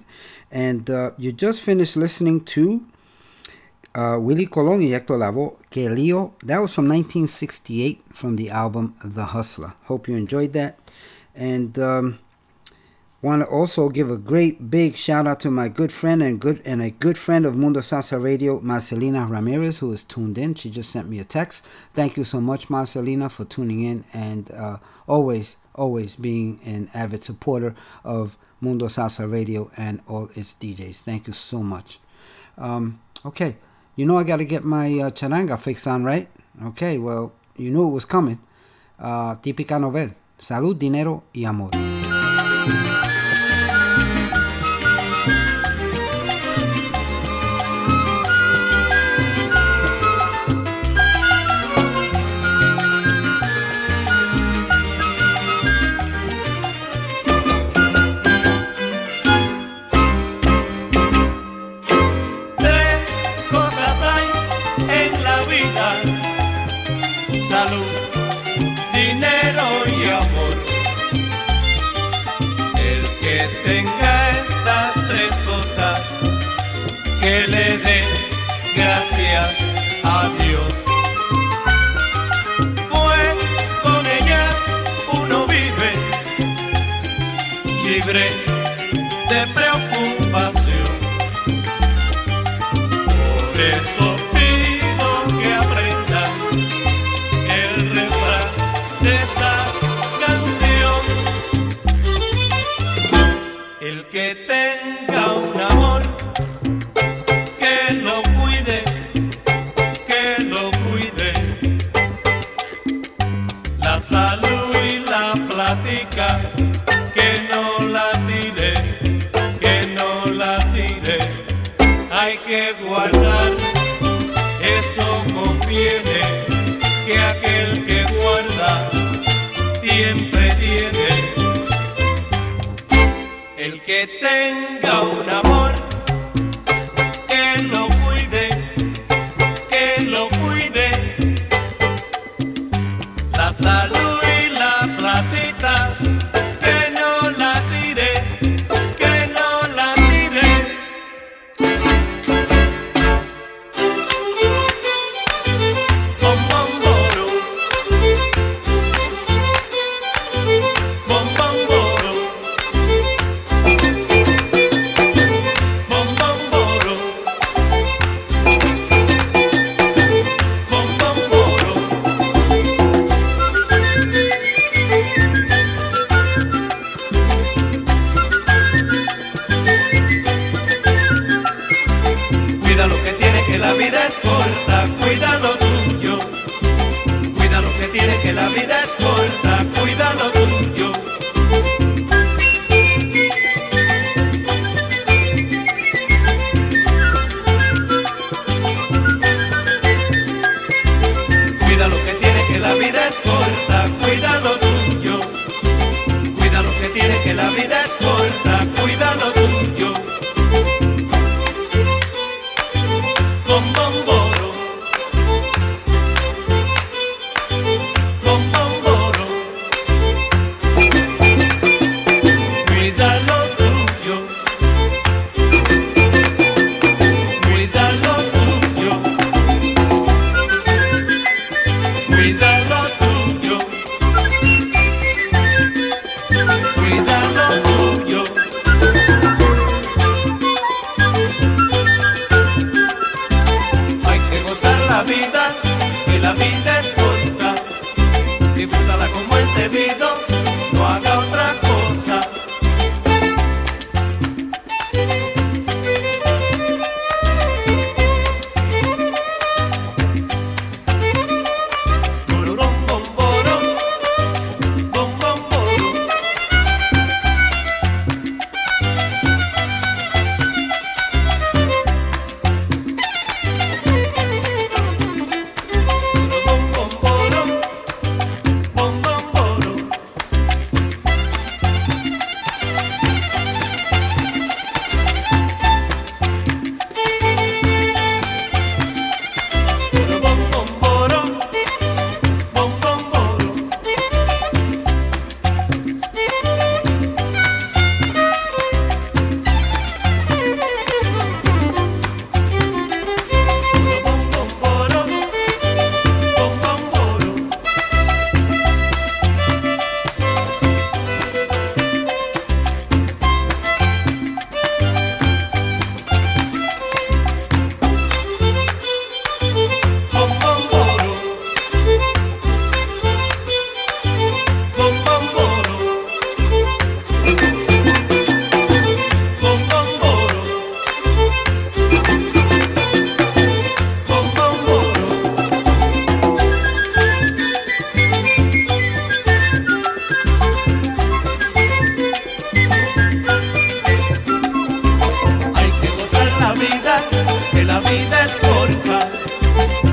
And 0.50 0.90
uh, 0.90 1.12
you 1.20 1.32
just 1.34 1.62
finished 1.62 1.96
listening 1.96 2.44
to 2.46 2.84
uh, 3.94 4.18
Willie 4.20 4.48
Colon 4.48 4.80
y 4.80 4.88
Hector 4.88 5.20
Lavoe, 5.20 5.58
Que 5.70 5.88
Lío. 5.88 6.34
That 6.42 6.60
was 6.60 6.74
from 6.74 6.86
1968 6.86 8.06
from 8.12 8.38
the 8.38 8.50
album 8.50 8.96
The 9.06 9.26
Hustler. 9.26 9.76
Hope 9.84 10.08
you 10.08 10.16
enjoyed 10.16 10.54
that. 10.54 10.80
And 11.36 11.78
um, 11.78 12.18
Want 13.22 13.42
to 13.42 13.48
also 13.50 13.90
give 13.90 14.10
a 14.10 14.18
great 14.18 14.72
big 14.72 14.96
shout 14.96 15.28
out 15.28 15.42
to 15.42 15.52
my 15.52 15.68
good 15.68 15.92
friend 15.92 16.24
and 16.24 16.40
good 16.40 16.62
and 16.64 16.82
a 16.82 16.90
good 16.90 17.18
friend 17.18 17.46
of 17.46 17.54
Mundo 17.54 17.82
Salsa 17.82 18.22
Radio, 18.22 18.62
Marcelina 18.62 19.30
Ramirez, 19.30 19.80
who 19.80 19.92
is 19.92 20.04
tuned 20.04 20.38
in. 20.38 20.56
She 20.56 20.70
just 20.70 20.90
sent 20.90 21.10
me 21.10 21.20
a 21.20 21.26
text. 21.26 21.66
Thank 21.94 22.16
you 22.16 22.24
so 22.24 22.40
much, 22.40 22.70
Marcelina, 22.70 23.30
for 23.30 23.44
tuning 23.44 23.82
in 23.82 24.06
and 24.14 24.50
uh, 24.52 24.78
always, 25.06 25.58
always 25.76 26.16
being 26.16 26.62
an 26.66 26.90
avid 26.94 27.26
supporter 27.26 27.76
of 28.06 28.38
Mundo 28.62 28.86
Salsa 28.86 29.30
Radio 29.30 29.70
and 29.76 30.00
all 30.08 30.30
its 30.36 30.54
DJs. 30.54 31.02
Thank 31.02 31.28
you 31.28 31.34
so 31.34 31.62
much. 31.62 32.00
Um, 32.58 33.02
okay, 33.26 33.58
you 33.98 34.06
know 34.06 34.18
I 34.18 34.24
got 34.24 34.38
to 34.38 34.46
get 34.46 34.64
my 34.64 34.88
uh, 34.98 35.10
charanga 35.10 35.60
fixed 35.60 35.88
on, 35.88 36.06
right? 36.06 36.30
Okay, 36.64 36.98
well 36.98 37.34
you 37.58 37.70
knew 37.70 37.86
it 37.86 37.92
was 37.92 38.06
coming. 38.06 38.40
Uh, 38.98 39.36
típica 39.36 39.78
novel. 39.80 40.12
Salud, 40.38 40.80
dinero 40.80 41.26
y 41.34 41.44
amor. 41.44 41.72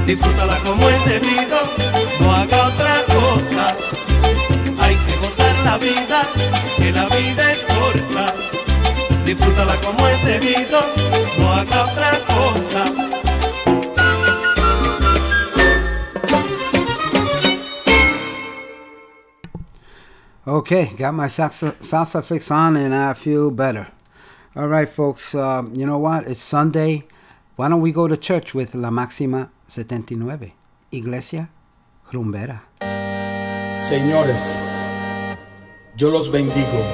disfrútala 0.07 0.63
como 0.65 0.89
es 0.89 1.05
debido, 1.05 1.59
no 2.21 2.33
haga 2.33 2.69
otra 2.69 3.05
cosa. 3.07 3.77
Hay 4.79 4.97
que 4.97 5.17
gozar 5.17 5.55
la 5.65 5.79
vida, 5.79 6.23
que 6.77 6.93
la 6.93 7.07
vida 7.09 7.53
es 7.53 7.65
corta. 7.65 8.35
Disfrútala 9.25 9.77
como 9.81 10.07
es 10.07 10.25
debido, 10.25 10.81
no 11.39 11.53
haga 11.53 11.85
otra 11.85 12.21
cosa. 12.27 12.85
Okay, 20.49 20.95
got 20.97 21.13
my 21.13 21.27
salsa, 21.27 21.75
salsa 21.81 22.23
fix 22.23 22.53
on 22.53 22.77
and 22.77 22.95
I 22.95 23.15
feel 23.15 23.51
better. 23.51 23.89
All 24.55 24.69
right, 24.69 24.89
folks, 24.89 25.35
uh, 25.35 25.65
you 25.75 25.85
know 25.85 25.99
what? 25.99 26.29
It's 26.29 26.41
Sunday. 26.41 27.05
Why 27.57 27.71
don't 27.71 27.81
we 27.81 27.91
go 27.91 28.07
to 28.07 28.19
church 28.19 28.55
with 28.55 28.75
la 28.75 28.91
máxima 28.91 29.51
79? 29.67 30.53
Iglesia 30.91 31.49
rumbera. 32.13 32.65
Señores, 33.81 34.55
yo 35.97 36.11
los 36.11 36.31
bendigo 36.31 36.85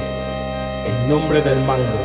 en 0.86 1.08
nombre 1.08 1.42
del 1.42 1.58
mango, 1.66 1.98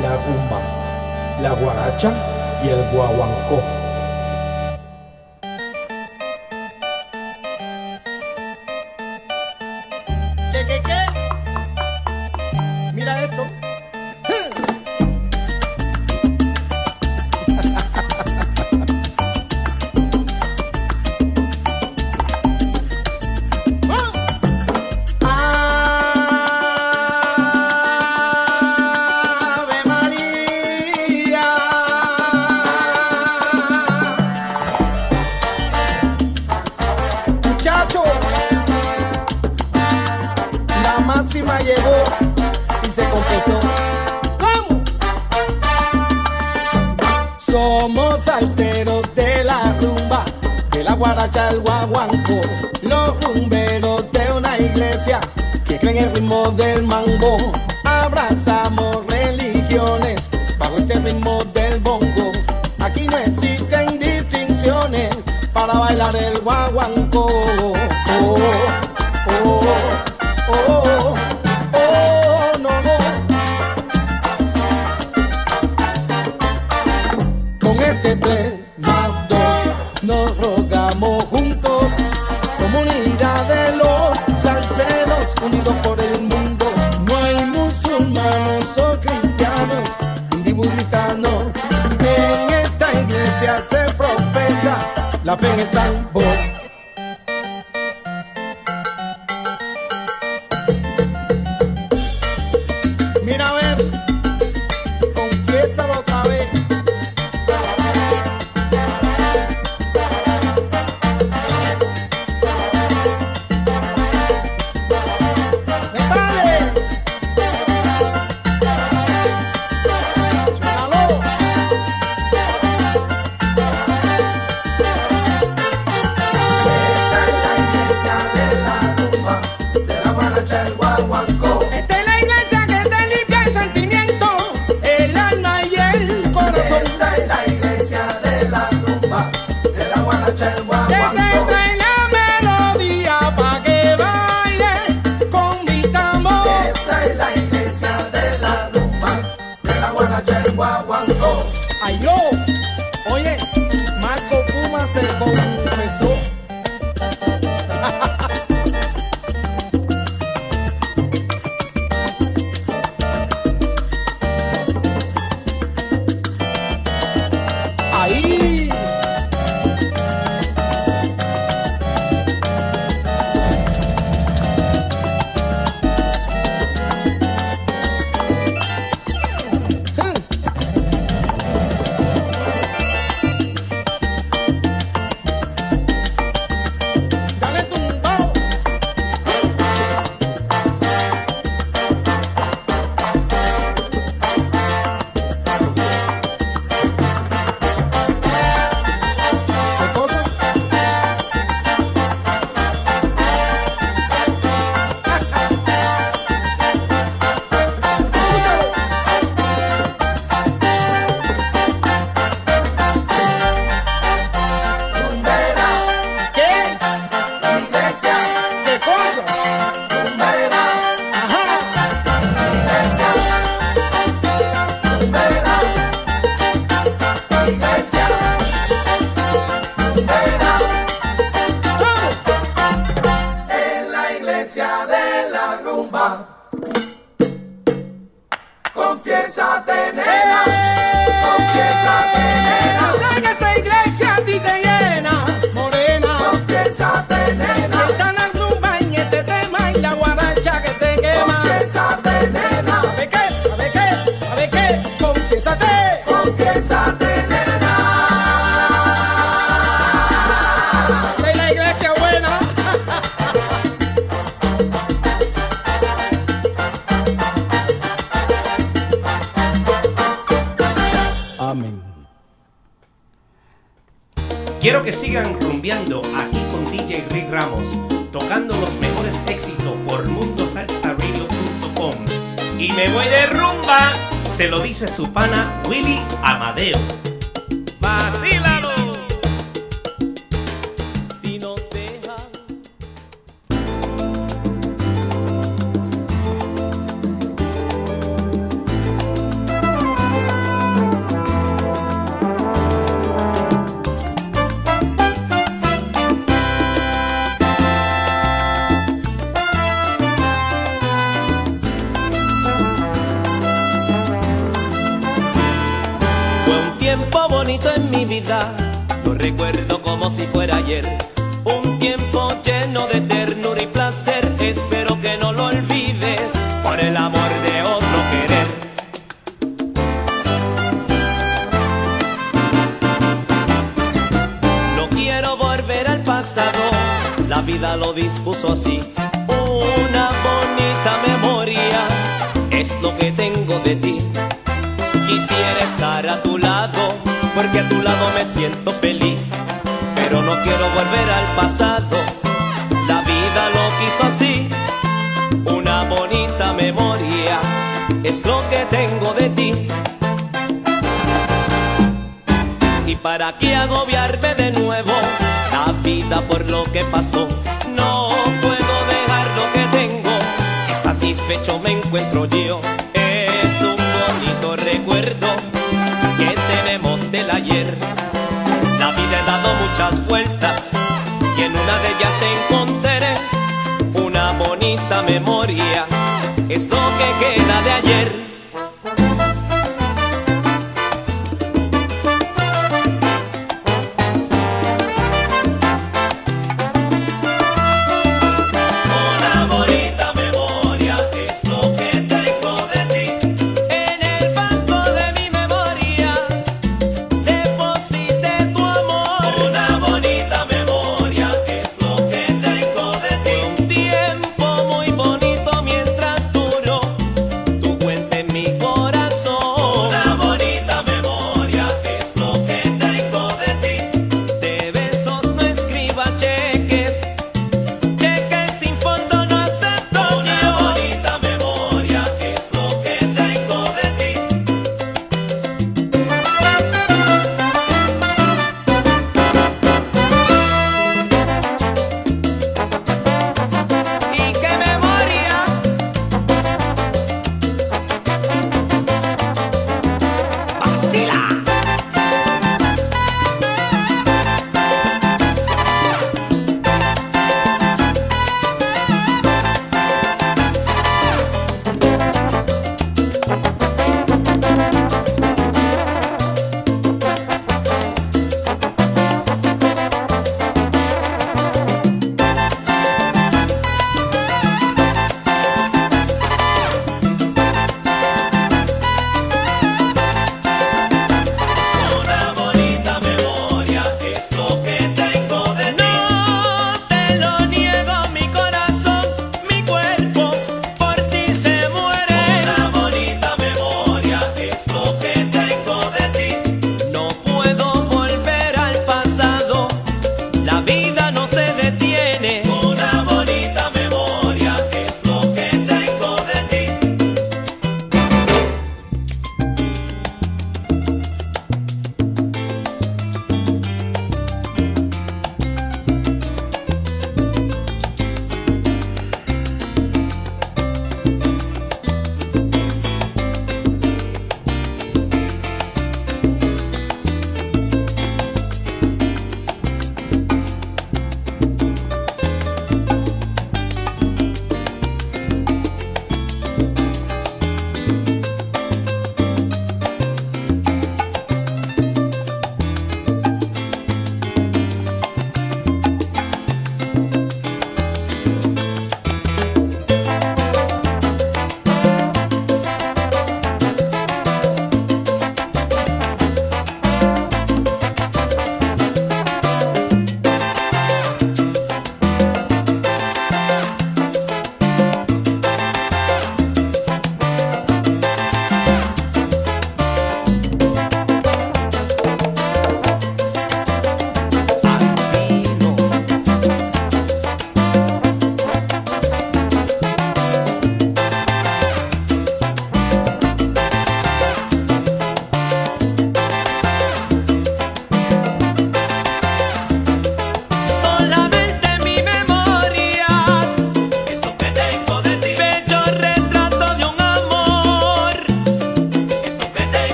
la 0.00 0.16
rumba, 0.16 1.40
la 1.42 1.54
guaracha 1.60 2.60
y 2.62 2.68
el 2.68 2.88
guaguancó. 2.92 3.81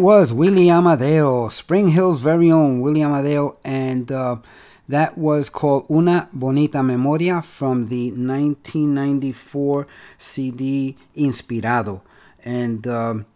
Was 0.00 0.32
Willie 0.32 0.70
Amadeo, 0.70 1.48
Spring 1.48 1.88
Hill's 1.88 2.20
very 2.20 2.50
own 2.50 2.80
Willie 2.80 3.02
Amadeo. 3.02 3.58
And 3.64 4.10
uh, 4.10 4.36
that 4.88 5.18
was 5.18 5.48
called 5.48 5.86
Una 5.90 6.28
Bonita 6.32 6.82
Memoria 6.82 7.42
from 7.42 7.88
the 7.88 8.10
1994 8.10 9.86
CD 10.18 10.96
Inspirado. 11.16 12.00
And 12.44 12.86
um, 12.86 13.26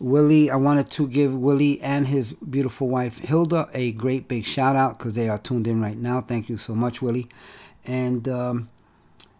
Willie, 0.00 0.50
I 0.50 0.56
wanted 0.56 0.90
to 0.92 1.08
give 1.08 1.34
Willie 1.34 1.80
and 1.80 2.06
his 2.06 2.32
beautiful 2.32 2.88
wife 2.88 3.18
Hilda 3.18 3.68
a 3.72 3.92
great 3.92 4.28
big 4.28 4.44
shout 4.44 4.76
out 4.76 4.98
because 4.98 5.14
they 5.14 5.28
are 5.28 5.38
tuned 5.38 5.66
in 5.66 5.80
right 5.80 5.96
now. 5.96 6.20
Thank 6.20 6.48
you 6.48 6.56
so 6.56 6.74
much, 6.74 7.00
Willie. 7.00 7.28
And 7.84 8.28
um, 8.28 8.68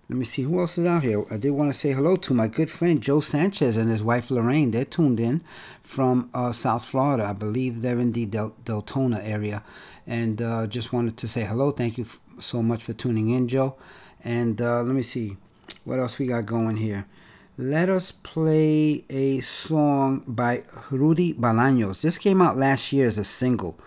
let 0.09 0.17
me 0.17 0.25
see 0.25 0.43
who 0.43 0.59
else 0.61 0.79
is 0.79 0.87
out 0.87 1.03
here. 1.03 1.23
I 1.31 1.37
did 1.37 1.51
want 1.51 1.71
to 1.71 1.79
say 1.79 1.93
hello 1.93 2.17
to 2.17 2.33
my 2.33 2.47
good 2.47 2.71
friend 2.71 2.99
Joe 2.99 3.21
Sanchez 3.21 3.77
and 3.77 3.91
his 3.91 4.03
wife 4.03 4.31
Lorraine. 4.31 4.71
They're 4.71 4.87
tuned 4.87 5.21
in 5.21 5.43
from 5.83 6.31
uh, 6.33 6.53
South 6.53 6.85
Florida. 6.85 7.25
I 7.27 7.35
believe 7.35 7.83
they're 7.83 7.99
in 7.99 8.13
the 8.13 8.25
Del- 8.25 8.55
Deltona 8.65 9.21
area. 9.23 9.63
And 10.07 10.41
uh, 10.41 10.67
just 10.67 10.95
wanted 10.95 11.19
to 11.19 11.29
say 11.29 11.45
hello. 11.45 11.73
Thank 11.73 11.99
you 11.99 12.05
f- 12.05 12.19
so 12.41 12.63
much 12.63 12.85
for 12.85 12.95
tuning 12.95 13.29
in, 13.29 13.49
Joe. 13.49 13.77
And 14.25 14.63
uh, 14.63 14.83
let 14.83 14.95
me 14.95 15.03
see 15.03 15.37
what 15.85 15.99
else 15.99 16.19
we 16.19 16.27
got 16.27 16.47
going 16.47 16.79
here. 16.79 17.07
Let 17.59 17.91
us 17.91 18.11
play 18.11 19.05
a 19.11 19.41
song 19.41 20.23
by 20.27 20.63
Rudy 20.91 21.35
Balaños. 21.35 22.01
This 22.01 22.17
came 22.17 22.41
out 22.41 22.57
last 22.57 22.95
year 22.95 23.07
as 23.07 23.19
a 23.19 23.25
single. 23.25 23.79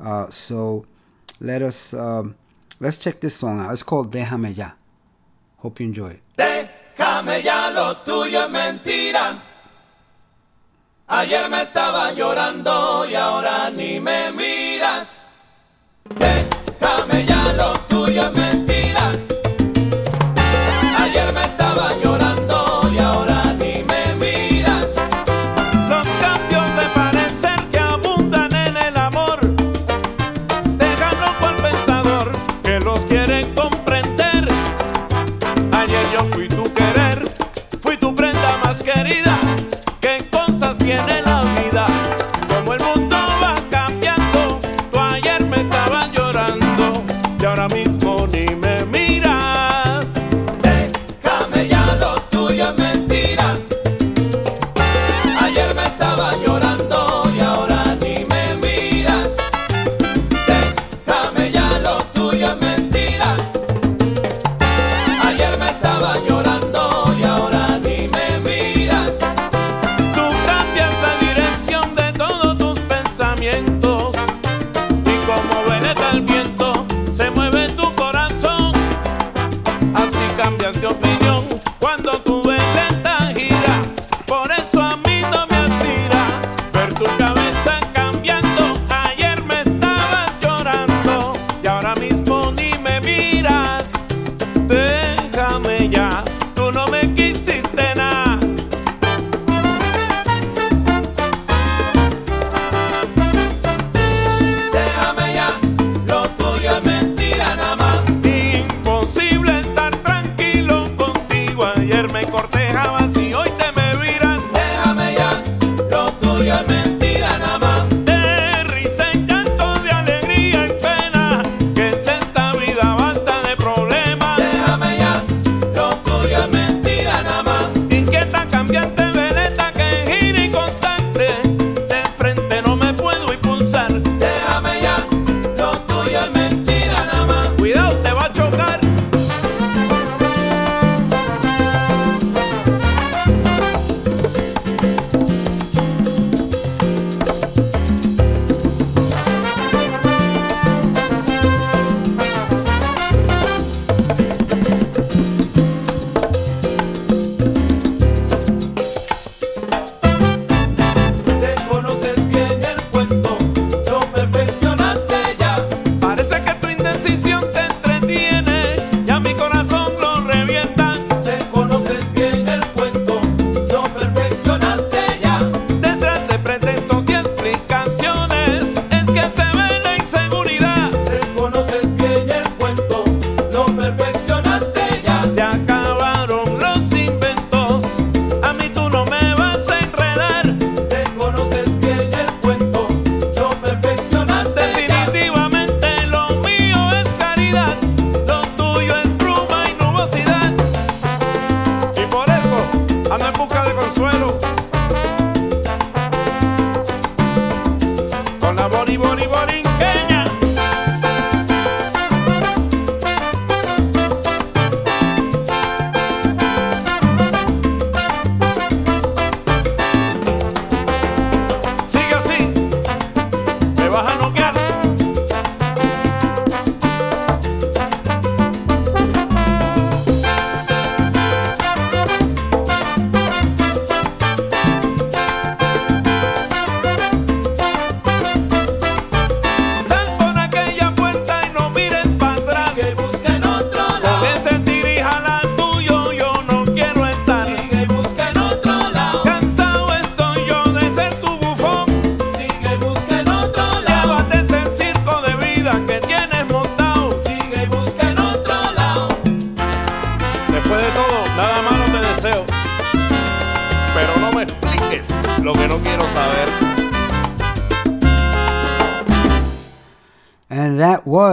Uh, 0.00 0.28
so 0.30 0.86
let 1.38 1.62
us 1.62 1.94
um, 1.94 2.34
let's 2.80 2.96
check 2.96 3.20
this 3.20 3.36
song 3.36 3.60
out. 3.60 3.70
It's 3.70 3.84
called 3.84 4.12
Déjame 4.12 4.56
Ya. 4.56 4.70
Hope 5.58 5.80
you 5.80 5.86
enjoy 5.86 6.10
it. 6.10 6.22
Déjame 6.36 7.42
ya 7.42 7.70
lo 7.70 7.96
tuyo 7.98 8.44
es 8.44 8.50
mentira. 8.50 9.36
Ayer 11.08 11.48
me 11.48 11.62
estaba 11.62 12.12
llorando 12.12 13.06
y 13.08 13.14
ahora 13.14 13.70
ni 13.70 13.98
me 13.98 14.30
miras. 14.32 15.26
Déjame 16.04 16.57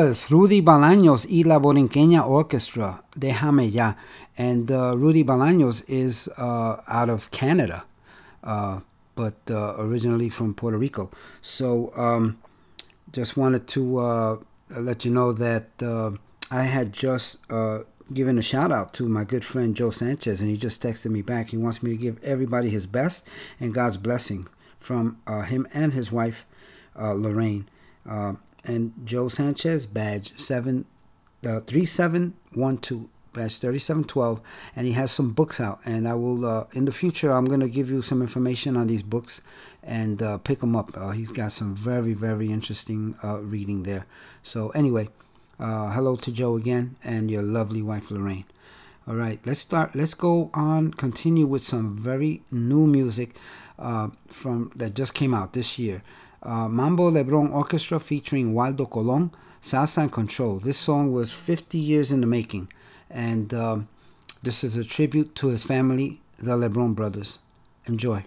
was 0.08 0.30
Rudy 0.30 0.62
Balaños 0.62 1.26
y 1.28 1.44
la 1.44 1.58
Borinqueña 1.58 2.28
Orchestra, 2.28 3.04
Déjame 3.18 3.72
Ya. 3.72 3.96
And 4.38 4.72
uh, 4.72 4.96
Rudy 4.96 5.24
Balaños 5.24 5.84
is 5.88 6.30
uh, 6.38 6.76
out 6.88 7.10
of 7.10 7.32
Canada, 7.32 7.86
uh, 8.44 8.82
but 9.16 9.34
uh, 9.50 9.74
originally 9.80 10.30
from 10.30 10.54
Puerto 10.54 10.78
Rico. 10.78 11.10
So 11.42 11.92
um, 11.96 12.38
just 13.12 13.36
wanted 13.36 13.68
to 13.70 13.98
uh, 13.98 14.38
let 14.70 15.06
you 15.06 15.12
know 15.12 15.34
that 15.34 15.70
uh, 15.82 16.12
I 16.52 16.64
had 16.64 16.94
just 16.94 17.40
given 18.14 18.38
a 18.38 18.44
shout 18.44 18.72
out 18.72 18.94
to 18.94 19.10
my 19.10 19.24
good 19.24 19.44
friend 19.44 19.76
Joe 19.76 19.90
Sanchez, 19.90 20.40
and 20.40 20.52
he 20.52 20.58
just 20.58 20.84
texted 20.84 21.10
me 21.10 21.24
back. 21.24 21.50
He 21.50 21.58
wants 21.58 21.82
me 21.82 21.90
to 21.92 21.98
give 21.98 22.24
everybody 22.24 22.70
his 22.70 22.86
best 22.86 23.26
and 23.60 23.74
God's 23.74 23.98
blessing 23.98 24.48
from 24.80 25.18
him 25.48 25.68
and 25.74 25.94
his 25.94 26.12
wife, 26.12 26.46
Lorraine. 26.96 27.68
And 28.66 28.94
Joe 29.06 29.30
Sanchez, 29.30 29.86
badge 29.86 30.38
seven, 30.38 30.86
uh, 31.46 31.62
three 31.62 31.86
seven 31.86 32.34
one 32.54 32.78
two, 32.78 33.10
badge 33.34 33.60
thirty 33.60 33.80
seven 33.80 34.04
twelve, 34.04 34.42
and 34.76 34.88
he 34.88 34.94
has 34.94 35.12
some 35.12 35.32
books 35.32 35.60
out. 35.60 35.80
And 35.86 36.08
I 36.08 36.14
will 36.16 36.46
uh, 36.46 36.66
in 36.74 36.86
the 36.86 36.92
future 36.92 37.32
I'm 37.32 37.46
gonna 37.46 37.70
give 37.70 37.90
you 37.90 38.02
some 38.02 38.22
information 38.22 38.76
on 38.76 38.88
these 38.88 39.04
books 39.04 39.42
and 39.84 40.22
uh, 40.22 40.38
pick 40.40 40.60
them 40.60 40.76
up. 40.76 40.92
Uh, 40.96 41.12
he's 41.12 41.32
got 41.32 41.52
some 41.52 41.76
very 41.76 42.14
very 42.14 42.52
interesting 42.52 43.16
uh, 43.24 43.42
reading 43.42 43.84
there. 43.84 44.06
So 44.44 44.70
anyway, 44.70 45.10
uh, 45.60 45.92
hello 45.92 46.16
to 46.18 46.32
Joe 46.32 46.56
again 46.58 46.96
and 47.04 47.30
your 47.30 47.44
lovely 47.44 47.82
wife 47.82 48.12
Lorraine. 48.12 48.46
All 49.08 49.16
right, 49.16 49.40
let's 49.46 49.60
start. 49.60 49.96
Let's 49.96 50.16
go 50.16 50.50
on. 50.56 50.92
Continue 50.92 51.46
with 51.46 51.62
some 51.62 51.96
very 51.96 52.42
new 52.52 52.88
music 52.88 53.36
uh, 53.78 54.10
from 54.28 54.72
that 54.76 54.96
just 54.96 55.14
came 55.14 55.32
out 55.32 55.54
this 55.54 55.78
year. 55.78 56.02
Uh, 56.46 56.68
Mambo 56.68 57.10
Lebron 57.10 57.52
Orchestra 57.52 58.00
featuring 58.00 58.54
Waldo 58.54 58.86
Colon, 58.86 59.32
Salsa 59.64 60.04
and 60.04 60.12
Control. 60.12 60.60
This 60.60 60.78
song 60.78 61.12
was 61.12 61.32
50 61.32 61.80
years 61.80 62.12
in 62.12 62.22
the 62.22 62.28
making, 62.28 62.72
and 63.10 63.52
um, 63.54 63.88
this 64.44 64.64
is 64.64 64.78
a 64.78 64.84
tribute 64.84 65.34
to 65.36 65.48
his 65.48 65.64
family, 65.64 66.22
the 66.38 66.56
Lebron 66.56 66.94
brothers. 66.94 67.40
Enjoy. 67.88 68.24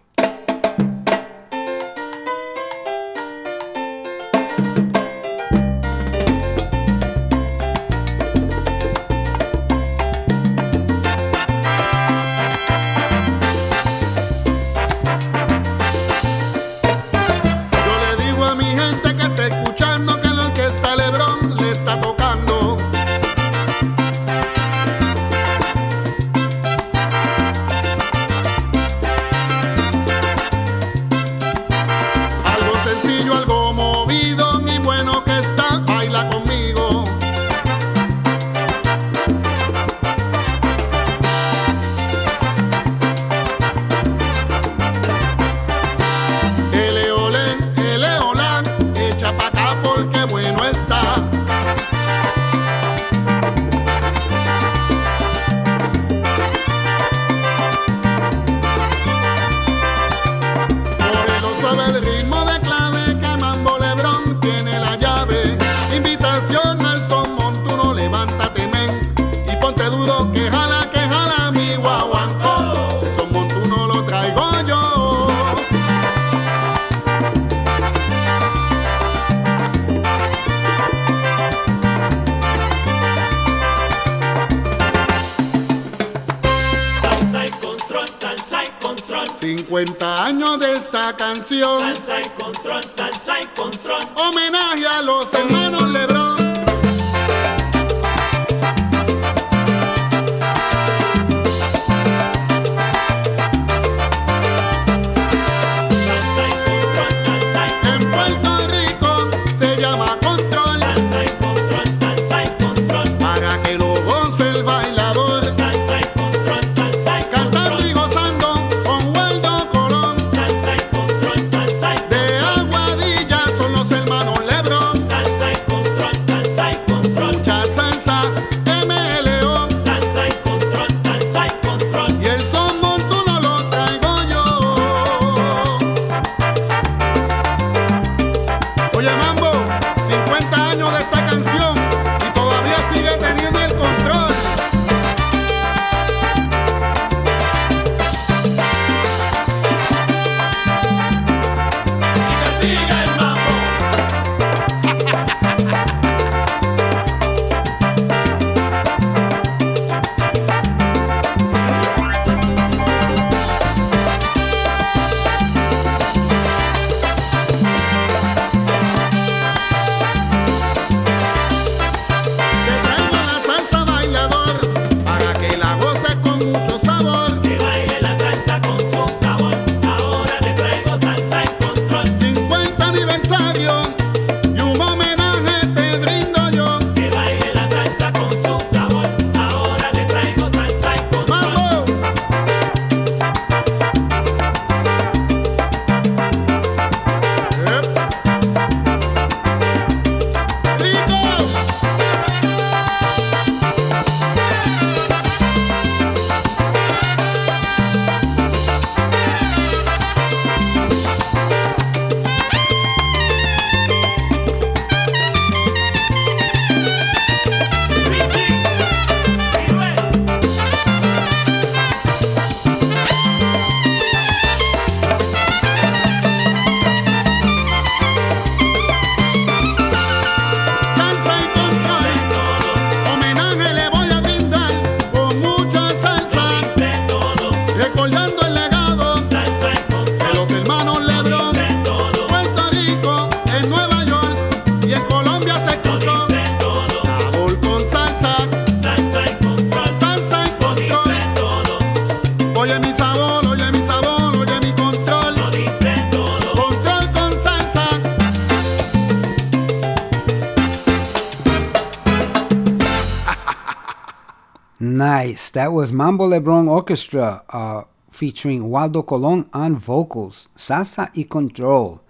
That 265.52 265.72
was 265.72 265.92
Mambo 265.92 266.28
Lebron 266.28 266.68
Orchestra 266.68 267.42
uh, 267.50 267.84
featuring 268.10 268.68
Waldo 268.68 269.02
Colon 269.02 269.48
on 269.52 269.76
vocals, 269.76 270.48
Salsa 270.56 271.10
y 271.16 271.24
Control. 271.28 272.00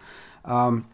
Um, 0.45 0.87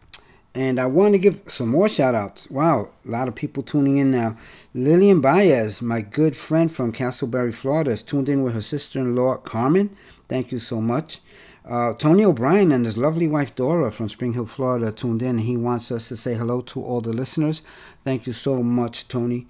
and 0.53 0.79
I 0.79 0.85
want 0.85 1.13
to 1.13 1.19
give 1.19 1.41
some 1.47 1.69
more 1.69 1.89
shout 1.89 2.15
outs. 2.15 2.49
Wow, 2.49 2.91
a 3.05 3.09
lot 3.09 3.27
of 3.27 3.35
people 3.35 3.63
tuning 3.63 3.97
in 3.97 4.11
now. 4.11 4.37
Lillian 4.73 5.21
Baez, 5.21 5.81
my 5.81 6.01
good 6.01 6.35
friend 6.35 6.71
from 6.71 6.93
Casselberry, 6.93 7.53
Florida, 7.53 7.91
is 7.91 8.01
tuned 8.03 8.29
in 8.29 8.43
with 8.43 8.53
her 8.53 8.61
sister 8.61 8.99
in 8.99 9.15
law, 9.15 9.35
Carmen. 9.37 9.95
Thank 10.29 10.51
you 10.51 10.59
so 10.59 10.79
much. 10.79 11.19
Uh, 11.67 11.93
Tony 11.95 12.23
O'Brien 12.23 12.71
and 12.71 12.85
his 12.85 12.97
lovely 12.97 13.27
wife 13.27 13.55
Dora 13.55 13.91
from 13.91 14.07
Spring 14.07 14.33
Hill, 14.33 14.45
Florida, 14.45 14.91
tuned 14.91 15.23
in. 15.23 15.39
He 15.39 15.57
wants 15.57 15.91
us 15.91 16.09
to 16.09 16.17
say 16.17 16.35
hello 16.35 16.61
to 16.61 16.83
all 16.83 17.01
the 17.01 17.11
listeners. 17.11 17.61
Thank 18.03 18.27
you 18.27 18.33
so 18.33 18.61
much, 18.61 19.07
Tony. 19.07 19.47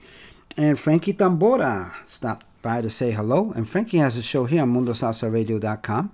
And 0.57 0.79
Frankie 0.79 1.13
Tambora 1.13 1.93
stopped 2.05 2.44
by 2.65 2.81
to 2.81 2.89
say 2.89 3.11
hello. 3.11 3.51
And 3.55 3.69
Frankie 3.69 3.99
has 3.99 4.17
a 4.17 4.23
show 4.23 4.45
here 4.45 4.63
on 4.63 4.73
MundoSalsaRadio.com. 4.73 6.11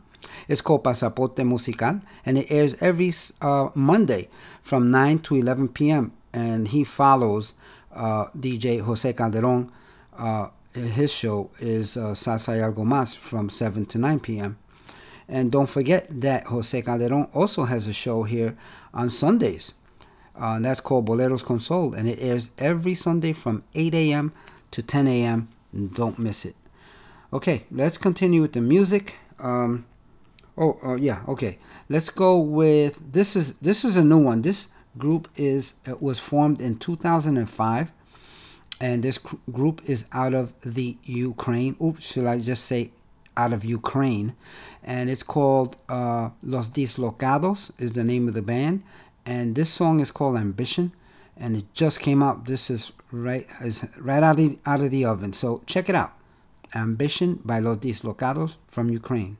It's 0.50 0.60
called 0.60 0.84
Pasaporte 0.84 1.46
Musical, 1.46 2.02
and 2.26 2.38
it 2.38 2.52
airs 2.52 2.76
every 2.82 3.14
uh, 3.42 3.70
Monday 3.74 4.28
from 4.62 4.88
9 4.88 5.20
to 5.20 5.36
11 5.36 5.70
p.m. 5.70 6.12
And 6.34 6.68
he 6.68 6.84
follows 6.84 7.54
uh, 7.94 8.26
DJ 8.38 8.82
Jose 8.82 9.14
Calderon. 9.14 9.72
Uh, 10.16 10.50
his 10.74 11.12
show 11.14 11.50
is 11.60 11.96
uh, 11.96 12.12
Salsa 12.12 12.50
y 12.50 12.60
Algo 12.60 12.86
Más 12.86 13.16
from 13.18 13.50
7 13.50 13.86
to 13.86 13.98
9 13.98 14.20
p.m. 14.20 14.58
And 15.30 15.54
don't 15.54 15.70
forget 15.70 16.08
that 16.20 16.48
Jose 16.48 16.82
Calderon 16.82 17.30
also 17.34 17.64
has 17.64 17.88
a 17.88 17.94
show 17.94 18.24
here 18.24 18.58
on 18.94 19.10
Sundays. 19.10 19.74
Uh, 20.36 20.56
and 20.56 20.66
that's 20.66 20.82
called 20.82 21.08
Boleros 21.08 21.46
Console, 21.46 21.94
and 21.94 22.10
it 22.10 22.20
airs 22.22 22.50
every 22.58 22.96
Sunday 22.96 23.32
from 23.32 23.64
8 23.74 23.94
a.m. 23.94 24.34
to 24.72 24.84
10 24.84 25.08
a.m. 25.08 25.48
Don't 25.74 26.20
miss 26.20 26.46
it. 26.46 26.56
Okay, 27.34 27.64
let's 27.72 27.98
continue 27.98 28.42
with 28.42 28.54
the 28.54 28.62
music. 28.62 29.18
Um, 29.40 29.86
oh, 30.58 30.78
oh 30.84 30.96
yeah, 30.96 31.24
okay. 31.28 31.60
Let's 31.88 32.10
go 32.10 32.38
with 32.38 33.14
this 33.14 33.36
is 33.36 33.54
this 33.56 33.86
is 33.86 33.96
a 33.96 34.04
new 34.04 34.20
one. 34.20 34.42
This 34.42 34.68
group 34.98 35.30
is 35.36 35.76
was 36.00 36.20
formed 36.20 36.60
in 36.60 36.78
2005, 36.78 37.94
and 38.82 39.04
this 39.04 39.18
group 39.52 39.82
is 39.86 40.06
out 40.12 40.34
of 40.34 40.60
the 40.62 40.98
Ukraine. 41.04 41.78
Oops, 41.82 42.06
should 42.06 42.26
I 42.26 42.40
just 42.40 42.66
say 42.66 42.92
out 43.38 43.54
of 43.54 43.64
Ukraine? 43.64 44.36
And 44.84 45.10
it's 45.10 45.24
called 45.24 45.78
uh, 45.88 46.32
Los 46.44 46.70
Dislocados 46.70 47.72
is 47.80 47.94
the 47.94 48.04
name 48.04 48.28
of 48.28 48.34
the 48.34 48.42
band, 48.42 48.84
and 49.26 49.56
this 49.56 49.70
song 49.70 50.02
is 50.02 50.12
called 50.12 50.36
Ambition, 50.36 50.92
and 51.38 51.56
it 51.56 51.74
just 51.74 52.02
came 52.02 52.22
out. 52.22 52.46
This 52.46 52.70
is 52.70 52.92
right 53.12 53.46
is 53.62 53.86
right 54.00 54.24
out 54.24 54.40
of, 54.40 54.58
out 54.66 54.82
of 54.82 54.92
the 54.92 55.06
oven. 55.06 55.34
So 55.34 55.62
check 55.66 55.90
it 55.90 55.96
out. 55.96 56.14
Ambition 56.74 57.40
by 57.44 57.60
Los 57.60 57.78
Dislocados 57.78 58.56
from 58.68 58.90
Ukraine. 58.90 59.38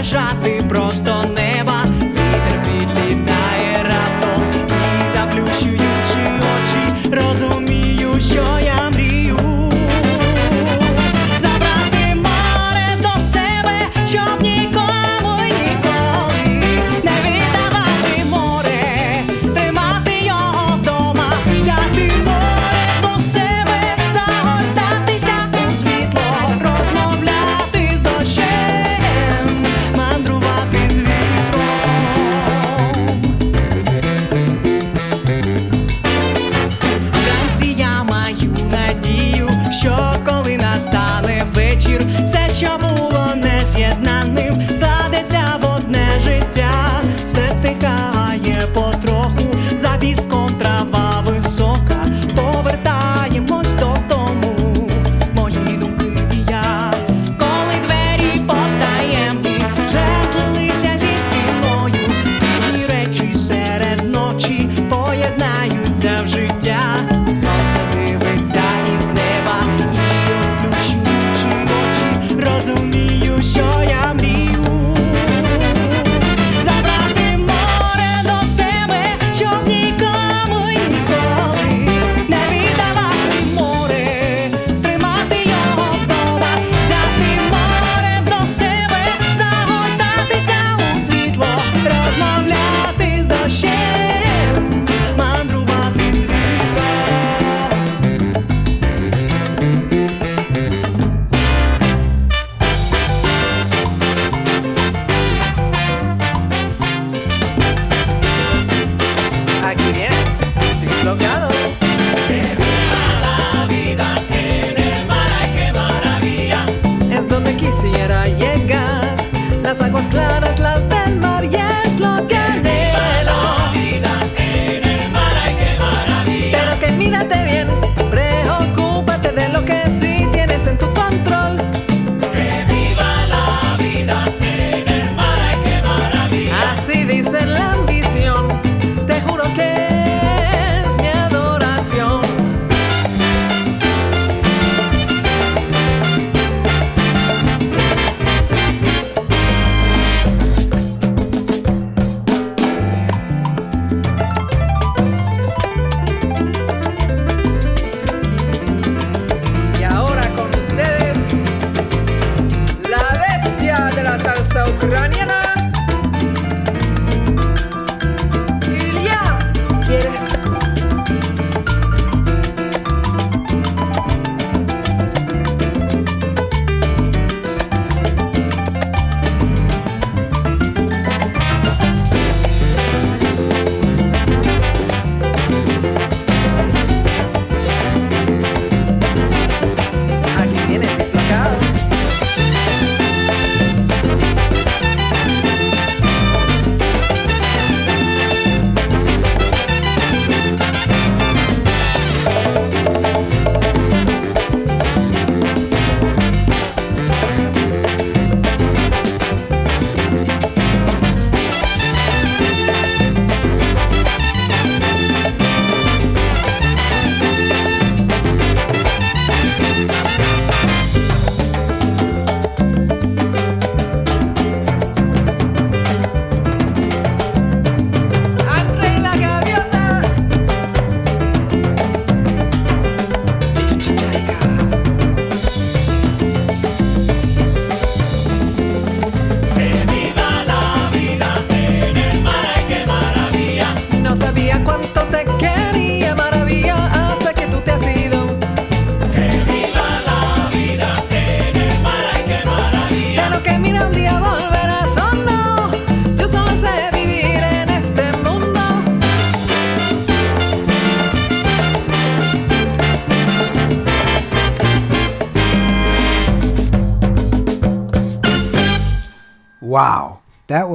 лежати 0.00 0.64
просто 0.68 1.24
не. 1.34 1.49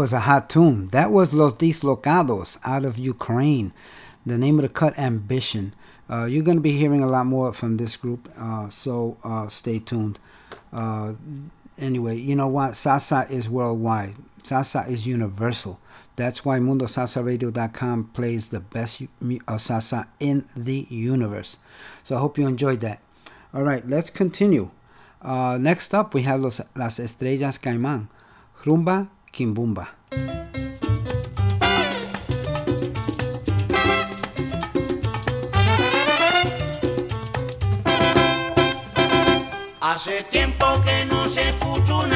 Was 0.05 0.13
a 0.13 0.19
hot 0.19 0.51
tune. 0.51 0.87
That 0.89 1.11
was 1.11 1.33
Los 1.33 1.55
Dislocados 1.55 2.59
out 2.63 2.85
of 2.85 2.99
Ukraine. 2.99 3.73
The 4.23 4.37
name 4.37 4.59
of 4.59 4.61
the 4.61 4.69
cut, 4.69 4.95
Ambition. 4.99 5.73
Uh, 6.07 6.25
you're 6.25 6.43
going 6.43 6.57
to 6.57 6.61
be 6.61 6.77
hearing 6.77 7.01
a 7.01 7.07
lot 7.07 7.25
more 7.25 7.51
from 7.51 7.77
this 7.77 7.95
group, 7.95 8.29
uh, 8.37 8.69
so 8.69 9.17
uh, 9.23 9.47
stay 9.47 9.79
tuned. 9.79 10.19
Uh, 10.71 11.13
anyway, 11.79 12.15
you 12.17 12.35
know 12.35 12.47
what? 12.47 12.73
Salsa 12.73 13.27
is 13.31 13.49
worldwide. 13.49 14.13
Salsa 14.43 14.87
is 14.87 15.07
universal. 15.07 15.79
That's 16.17 16.45
why 16.45 16.59
MundoSalsaRadio.com 16.59 18.11
plays 18.13 18.49
the 18.49 18.59
best 18.59 19.01
uh, 19.01 19.05
salsa 19.57 20.07
in 20.19 20.45
the 20.55 20.85
universe. 20.87 21.57
So 22.03 22.15
I 22.15 22.19
hope 22.19 22.37
you 22.37 22.45
enjoyed 22.45 22.81
that. 22.81 23.01
All 23.55 23.63
right, 23.63 23.89
let's 23.89 24.11
continue. 24.11 24.69
Uh, 25.19 25.57
next 25.59 25.95
up, 25.95 26.13
we 26.13 26.21
have 26.21 26.41
los, 26.41 26.61
Las 26.75 26.99
Estrellas 26.99 27.57
Caimán, 27.57 28.07
Rumba 28.63 29.09
Kimbumba. 29.35 29.94
Hace 39.81 40.23
tiempo 40.23 40.65
que 40.83 41.05
no 41.05 41.27
se 41.29 41.47
escucha 41.49 41.95
una 41.95 42.14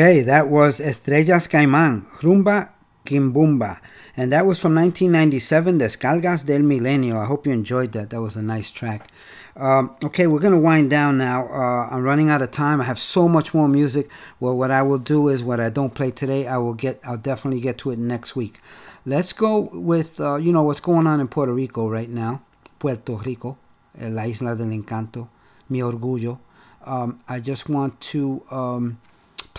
Okay, 0.00 0.22
that 0.22 0.48
was 0.48 0.80
Estrellas 0.80 1.46
Caimán, 1.46 2.06
Rumba 2.22 2.70
Kimbumba. 3.04 3.80
And 4.16 4.32
that 4.32 4.46
was 4.46 4.58
from 4.58 4.74
1997, 4.74 5.78
Descargas 5.78 6.46
del 6.46 6.60
Milenio. 6.60 7.22
I 7.22 7.26
hope 7.26 7.46
you 7.46 7.52
enjoyed 7.52 7.92
that. 7.92 8.08
That 8.08 8.22
was 8.22 8.34
a 8.34 8.40
nice 8.40 8.70
track. 8.70 9.08
Um, 9.56 9.94
okay, 10.02 10.26
we're 10.26 10.40
going 10.40 10.54
to 10.54 10.58
wind 10.58 10.88
down 10.88 11.18
now. 11.18 11.46
Uh, 11.48 11.88
I'm 11.90 12.02
running 12.02 12.30
out 12.30 12.40
of 12.40 12.50
time. 12.50 12.80
I 12.80 12.84
have 12.84 12.98
so 12.98 13.28
much 13.28 13.52
more 13.52 13.68
music. 13.68 14.08
Well, 14.40 14.56
what 14.56 14.70
I 14.70 14.80
will 14.80 14.96
do 14.96 15.28
is 15.28 15.42
what 15.42 15.60
I 15.60 15.68
don't 15.68 15.92
play 15.92 16.10
today, 16.10 16.46
I 16.46 16.56
will 16.56 16.72
get, 16.72 16.98
I'll 17.04 17.18
definitely 17.18 17.60
get 17.60 17.76
to 17.80 17.90
it 17.90 17.98
next 17.98 18.34
week. 18.34 18.58
Let's 19.04 19.34
go 19.34 19.68
with, 19.70 20.18
uh, 20.18 20.36
you 20.36 20.50
know, 20.50 20.62
what's 20.62 20.80
going 20.80 21.06
on 21.06 21.20
in 21.20 21.28
Puerto 21.28 21.52
Rico 21.52 21.90
right 21.90 22.08
now. 22.08 22.40
Puerto 22.78 23.18
Rico, 23.18 23.58
eh, 24.00 24.08
la 24.08 24.22
isla 24.22 24.56
del 24.56 24.68
encanto, 24.68 25.28
mi 25.68 25.80
orgullo. 25.80 26.38
Um, 26.86 27.20
I 27.28 27.40
just 27.40 27.68
want 27.68 28.00
to 28.00 28.42
um, 28.50 28.98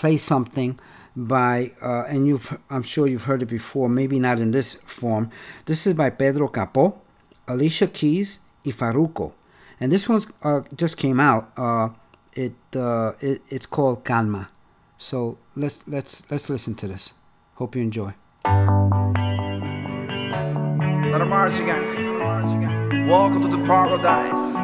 play 0.01 0.17
something 0.17 0.79
by 1.15 1.71
uh, 1.79 2.05
and 2.09 2.25
you've 2.27 2.57
I'm 2.71 2.81
sure 2.81 3.05
you've 3.07 3.25
heard 3.25 3.43
it 3.43 3.49
before, 3.59 3.87
maybe 3.87 4.17
not 4.19 4.39
in 4.39 4.49
this 4.51 4.73
form. 4.83 5.29
This 5.65 5.85
is 5.85 5.93
by 5.93 6.09
Pedro 6.09 6.47
Capó, 6.49 6.95
Alicia 7.47 7.87
Keys, 7.87 8.39
y 8.65 8.71
Farruko, 8.71 9.33
and 9.79 9.91
this 9.91 10.09
one 10.09 10.23
uh, 10.43 10.61
just 10.75 10.97
came 10.97 11.19
out. 11.19 11.51
Uh, 11.55 11.89
it, 12.33 12.55
uh, 12.75 13.11
it 13.19 13.41
it's 13.49 13.67
called 13.67 14.03
Calma. 14.03 14.49
So 14.97 15.37
let's 15.55 15.79
let's 15.87 16.23
let's 16.31 16.49
listen 16.49 16.73
to 16.75 16.87
this. 16.87 17.13
Hope 17.55 17.75
you 17.75 17.83
enjoy. 17.83 18.13
Welcome 23.07 23.41
to 23.43 23.49
the 23.55 23.63
paradise. 23.67 24.55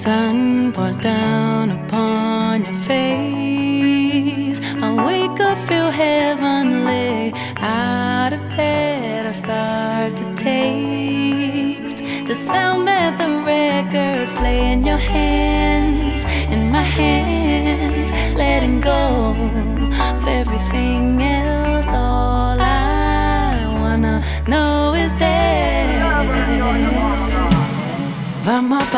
Sun 0.00 0.72
pours 0.72 0.96
down 0.96 1.70
upon 1.72 2.64
your 2.64 2.72
face. 2.88 4.58
I 4.58 4.88
wake 5.06 5.38
up, 5.40 5.58
feel 5.68 5.90
heavenly. 5.90 7.34
Out 7.58 8.32
of 8.32 8.40
bed, 8.56 9.26
I 9.26 9.32
start 9.32 10.16
to 10.16 10.24
taste 10.36 11.98
the 12.26 12.34
sound 12.34 12.88
that 12.88 13.18
the 13.18 13.28
record 13.44 14.34
play 14.38 14.72
in 14.72 14.86
your 14.86 14.96
hands, 14.96 16.24
in 16.50 16.70
my 16.72 16.82
hands, 16.82 17.49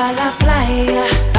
Pa 0.03 0.11
la 0.11 0.31
playa, 0.39 1.32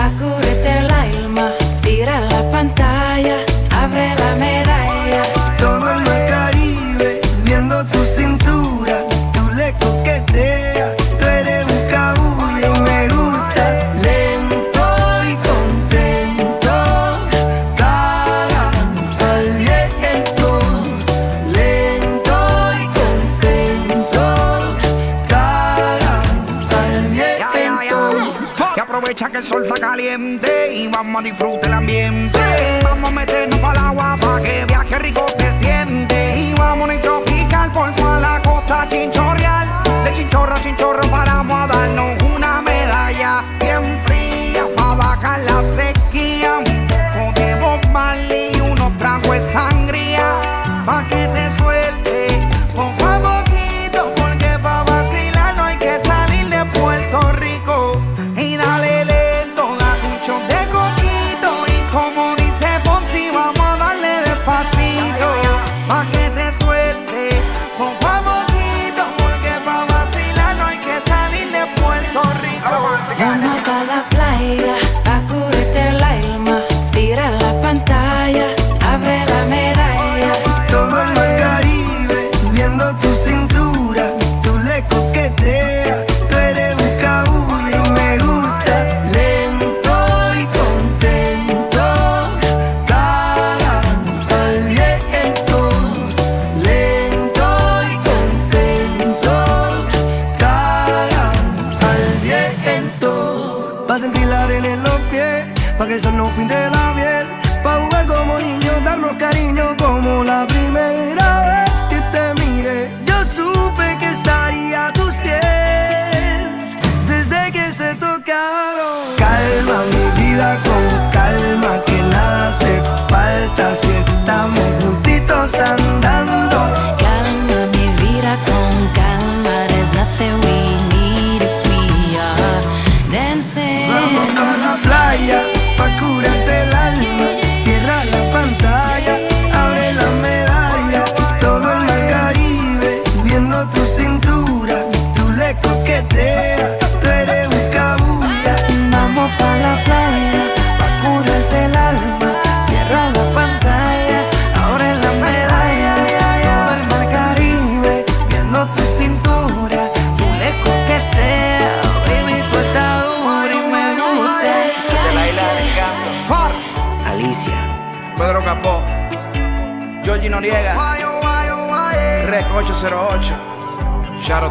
el 29.43 29.49
sol 29.49 29.63
está 29.63 29.75
caliente 29.75 30.73
y 30.73 30.87
vamos 30.87 31.19
a 31.19 31.23
disfrutar 31.23 31.65
el 31.65 31.73
ambiente. 31.73 32.39
Vamos 32.81 33.11
a 33.11 33.13
meternos 33.13 33.59
para 33.59 33.79
el 33.79 33.85
agua 33.87 34.17
para 34.17 34.41
que 34.41 34.65
viaje 34.65 34.99
rico 34.99 35.25
se 35.37 35.51
siente. 35.59 36.39
Y 36.39 36.53
vamos 36.53 36.89
a 36.89 37.01
tropical 37.01 37.71
por 37.73 37.93
toda 37.93 38.19
la 38.21 38.41
costa 38.41 38.87
chinchorreal. 38.87 39.67
De 40.05 40.13
chinchorro 40.13 40.55
a 40.55 40.61
chinchorro 40.61 41.11
paramos 41.11 41.57
a 41.57 41.67
darnos 41.67 42.22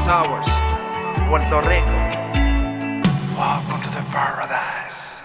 Towers. 0.05 0.49
Puerto 1.29 1.61
Rico. 1.62 1.91
Welcome 3.37 3.83
to 3.83 3.91
the 3.91 4.03
paradise. 4.12 5.23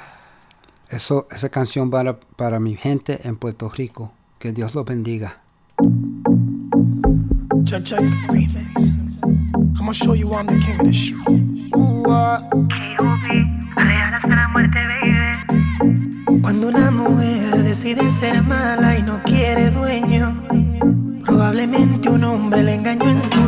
Eso, 0.90 1.28
esa 1.32 1.50
canción 1.50 1.90
para, 1.90 2.20
para 2.36 2.60
mi 2.60 2.76
gente 2.76 3.28
en 3.28 3.38
Puerto 3.38 3.70
Rico. 3.70 4.12
Que 4.40 4.52
Dios 4.52 4.76
los 4.76 4.86
bendiga. 4.86 5.38
Check, 7.66 7.84
check, 7.84 8.02
remix. 8.30 8.94
I'ma 9.80 9.92
show 9.92 10.14
you 10.14 10.34
I'm 10.34 10.46
the 10.48 10.60
king 10.60 10.80
of 10.80 10.86
this 10.86 10.96
shit. 10.96 11.18
Cuando 16.42 16.68
una 16.68 16.92
mujer 16.92 17.64
decide 17.64 18.10
ser 18.20 18.42
mala 18.44 18.98
y 18.98 19.04
no 19.04 19.22
quiere 19.24 19.70
dueño, 19.72 20.42
probablemente 21.26 22.10
un 22.10 22.24
hombre 22.24 22.64
le 22.64 22.76
engañó 22.76 23.10
en 23.10 23.22
su 23.22 23.47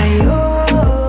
high. 0.00 0.18
Oh. 0.22 0.99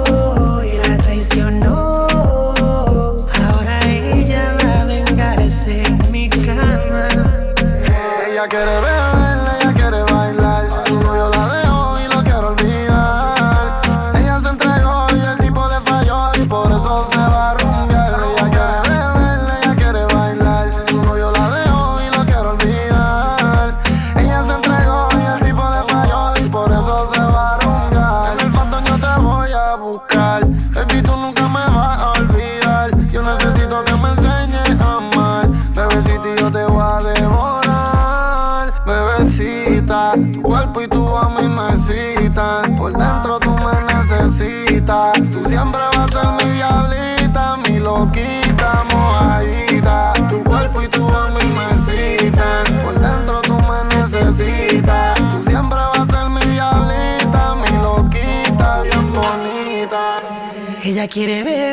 quiere 61.12 61.44
ver. 61.44 61.71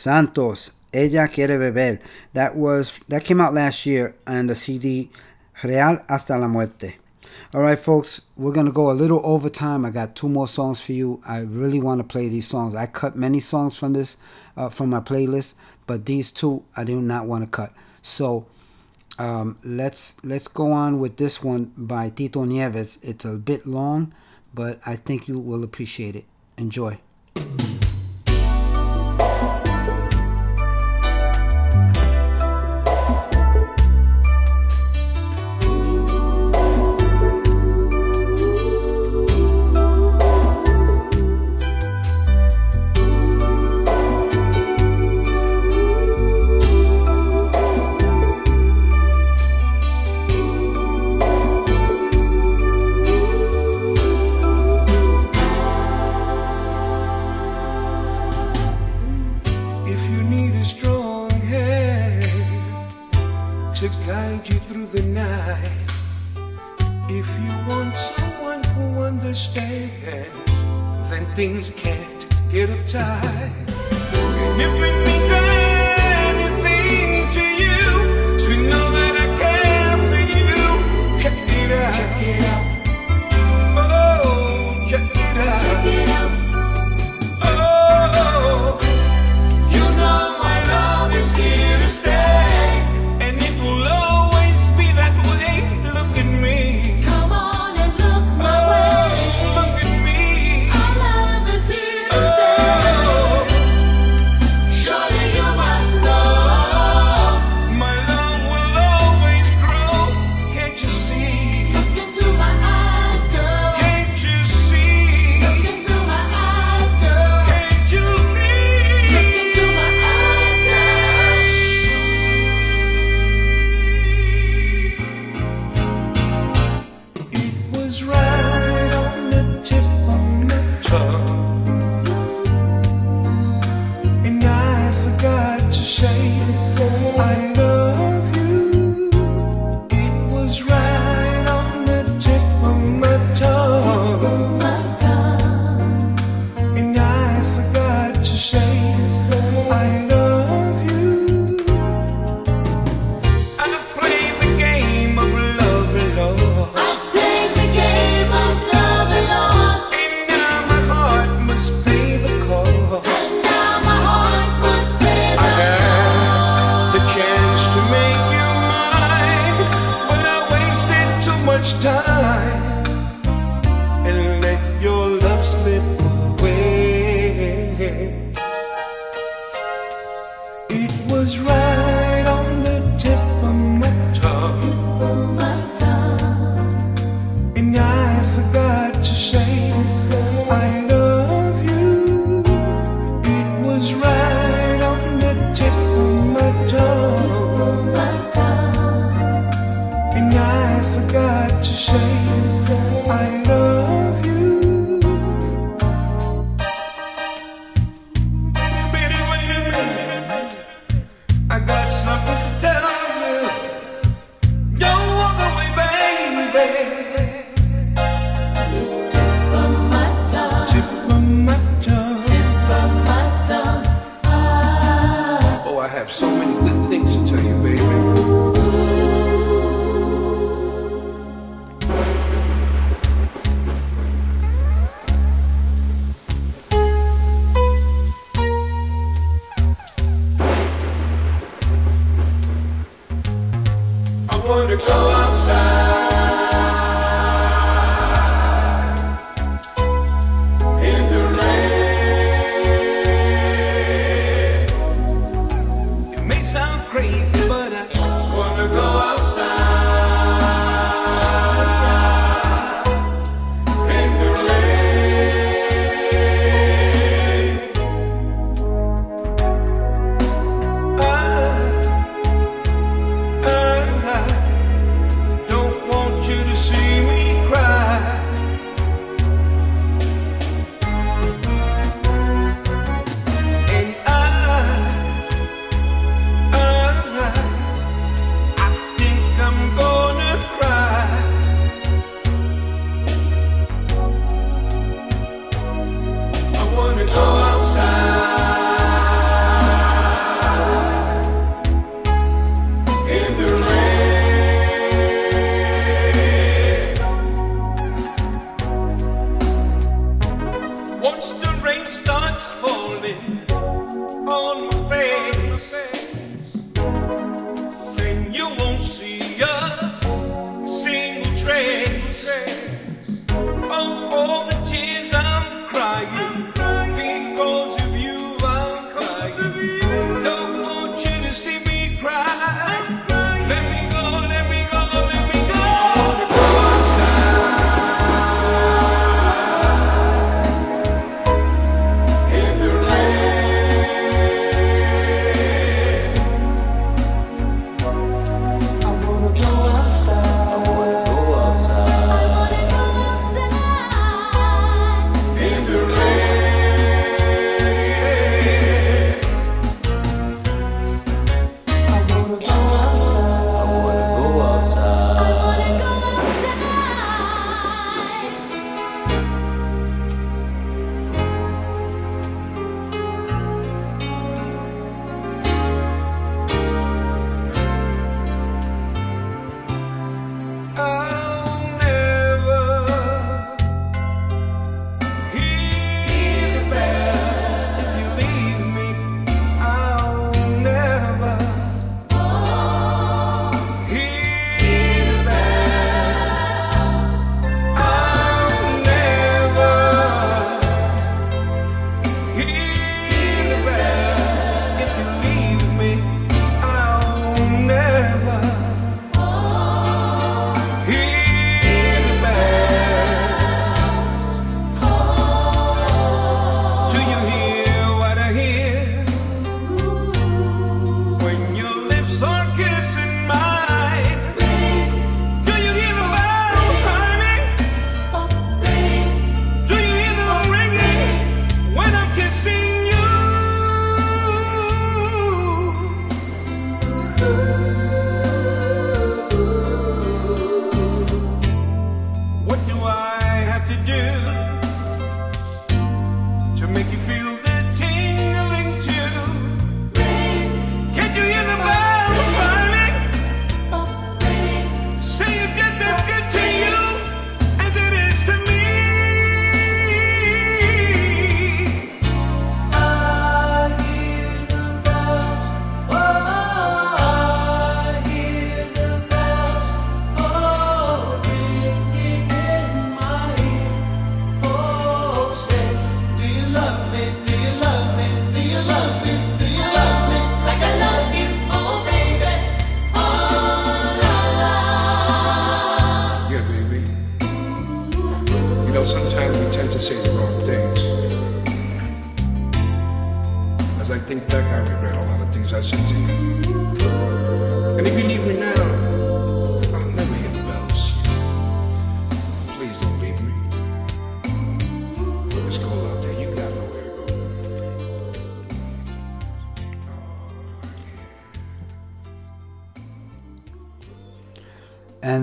Santos, 0.00 0.72
Ella 0.92 1.28
Quiere 1.28 1.58
Beber. 1.58 2.00
That 2.32 2.56
was 2.56 3.00
that 3.08 3.24
came 3.24 3.40
out 3.40 3.54
last 3.54 3.84
year 3.86 4.14
on 4.26 4.46
the 4.46 4.54
CD 4.54 5.10
Real 5.62 6.00
Hasta 6.08 6.38
la 6.38 6.48
Muerte. 6.48 6.96
All 7.52 7.60
right, 7.62 7.78
folks, 7.78 8.22
we're 8.36 8.52
gonna 8.52 8.72
go 8.72 8.90
a 8.90 8.92
little 8.92 9.20
over 9.24 9.48
time. 9.48 9.84
I 9.84 9.90
got 9.90 10.16
two 10.16 10.28
more 10.28 10.48
songs 10.48 10.80
for 10.80 10.92
you. 10.92 11.20
I 11.26 11.40
really 11.40 11.80
want 11.80 12.00
to 12.00 12.04
play 12.04 12.28
these 12.28 12.46
songs. 12.46 12.74
I 12.74 12.86
cut 12.86 13.16
many 13.16 13.40
songs 13.40 13.76
from 13.76 13.92
this 13.92 14.16
uh, 14.56 14.68
from 14.68 14.90
my 14.90 15.00
playlist, 15.00 15.54
but 15.86 16.06
these 16.06 16.32
two 16.32 16.64
I 16.76 16.84
do 16.84 17.00
not 17.00 17.26
want 17.26 17.44
to 17.44 17.50
cut. 17.50 17.72
So 18.02 18.46
um, 19.18 19.58
let's 19.62 20.14
let's 20.24 20.48
go 20.48 20.72
on 20.72 20.98
with 20.98 21.18
this 21.18 21.42
one 21.42 21.72
by 21.76 22.08
Tito 22.08 22.44
Nieves. 22.44 22.98
It's 23.02 23.24
a 23.24 23.34
bit 23.34 23.66
long, 23.66 24.14
but 24.54 24.80
I 24.86 24.96
think 24.96 25.28
you 25.28 25.38
will 25.38 25.62
appreciate 25.62 26.16
it. 26.16 26.24
Enjoy. 26.56 26.98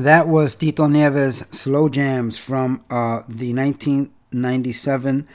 That 0.08 0.30
was 0.30 0.56
Tito 0.56 0.88
Nieves' 0.88 1.46
Slow 1.52 1.90
Jams 1.90 2.38
from 2.38 2.82
uh, 2.90 3.24
the 3.28 3.54
1997 3.54 5.28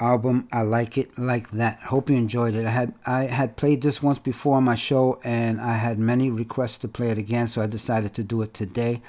album 0.00 0.48
I 0.50 0.62
Like 0.62 0.98
It 0.98 1.16
Like 1.16 1.50
That. 1.50 1.78
Hope 1.78 2.10
you 2.10 2.16
enjoyed 2.16 2.56
it. 2.56 2.66
I 2.66 2.70
had 2.70 2.92
I 3.06 3.22
had 3.26 3.54
played 3.54 3.82
this 3.82 4.02
once 4.02 4.18
before 4.18 4.56
on 4.56 4.64
my 4.64 4.74
show 4.74 5.20
and 5.22 5.60
I 5.60 5.74
had 5.74 6.00
many 6.00 6.28
requests 6.28 6.78
to 6.78 6.88
play 6.88 7.10
it 7.10 7.18
again, 7.18 7.46
so 7.46 7.62
I 7.62 7.68
decided 7.68 8.14
to 8.14 8.24
do 8.24 8.42
it 8.42 8.52
today. 8.52 9.00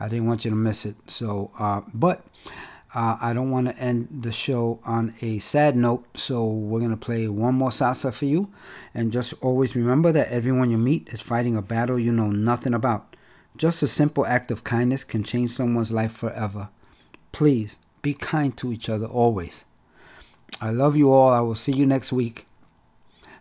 I 0.00 0.08
didn't 0.08 0.26
want 0.26 0.44
you 0.44 0.50
to 0.50 0.56
miss 0.56 0.84
it. 0.84 0.96
So 1.06 1.52
uh, 1.60 1.82
but 1.94 2.26
uh, 2.92 3.18
I 3.20 3.34
don't 3.34 3.52
want 3.52 3.68
to 3.68 3.78
end 3.78 4.08
the 4.22 4.32
show 4.32 4.80
on 4.84 5.14
a 5.20 5.38
sad 5.38 5.76
note, 5.76 6.04
so 6.18 6.44
we're 6.44 6.80
going 6.80 6.90
to 6.90 6.96
play 6.96 7.28
one 7.28 7.54
more 7.54 7.70
salsa 7.70 8.12
for 8.12 8.24
you. 8.24 8.50
And 8.94 9.12
just 9.12 9.32
always 9.42 9.76
remember 9.76 10.10
that 10.10 10.26
everyone 10.32 10.72
you 10.72 10.78
meet 10.78 11.12
is 11.12 11.22
fighting 11.22 11.56
a 11.56 11.62
battle 11.62 12.00
you 12.00 12.10
know 12.10 12.30
nothing 12.32 12.74
about. 12.74 13.15
Just 13.56 13.82
a 13.82 13.88
simple 13.88 14.26
act 14.26 14.50
of 14.50 14.64
kindness 14.64 15.02
can 15.02 15.24
change 15.24 15.50
someone's 15.50 15.90
life 15.90 16.12
forever. 16.12 16.68
Please 17.32 17.78
be 18.02 18.12
kind 18.12 18.54
to 18.58 18.70
each 18.72 18.88
other 18.88 19.06
always. 19.06 19.64
I 20.60 20.70
love 20.70 20.96
you 20.96 21.10
all. 21.12 21.30
I 21.30 21.40
will 21.40 21.54
see 21.54 21.72
you 21.72 21.86
next 21.86 22.12
week. 22.12 22.46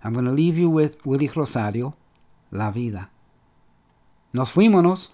I'm 0.04 0.14
going 0.14 0.26
to 0.26 0.32
leave 0.32 0.58
you 0.58 0.70
with 0.70 1.06
Willie 1.06 1.30
Rosario, 1.36 1.96
La 2.52 2.72
Vida. 2.72 3.10
Nos 4.32 4.52
fuímonos. 4.52 5.10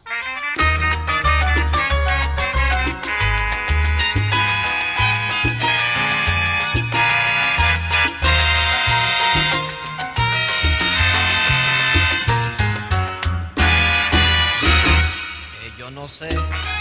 No 16.01 16.80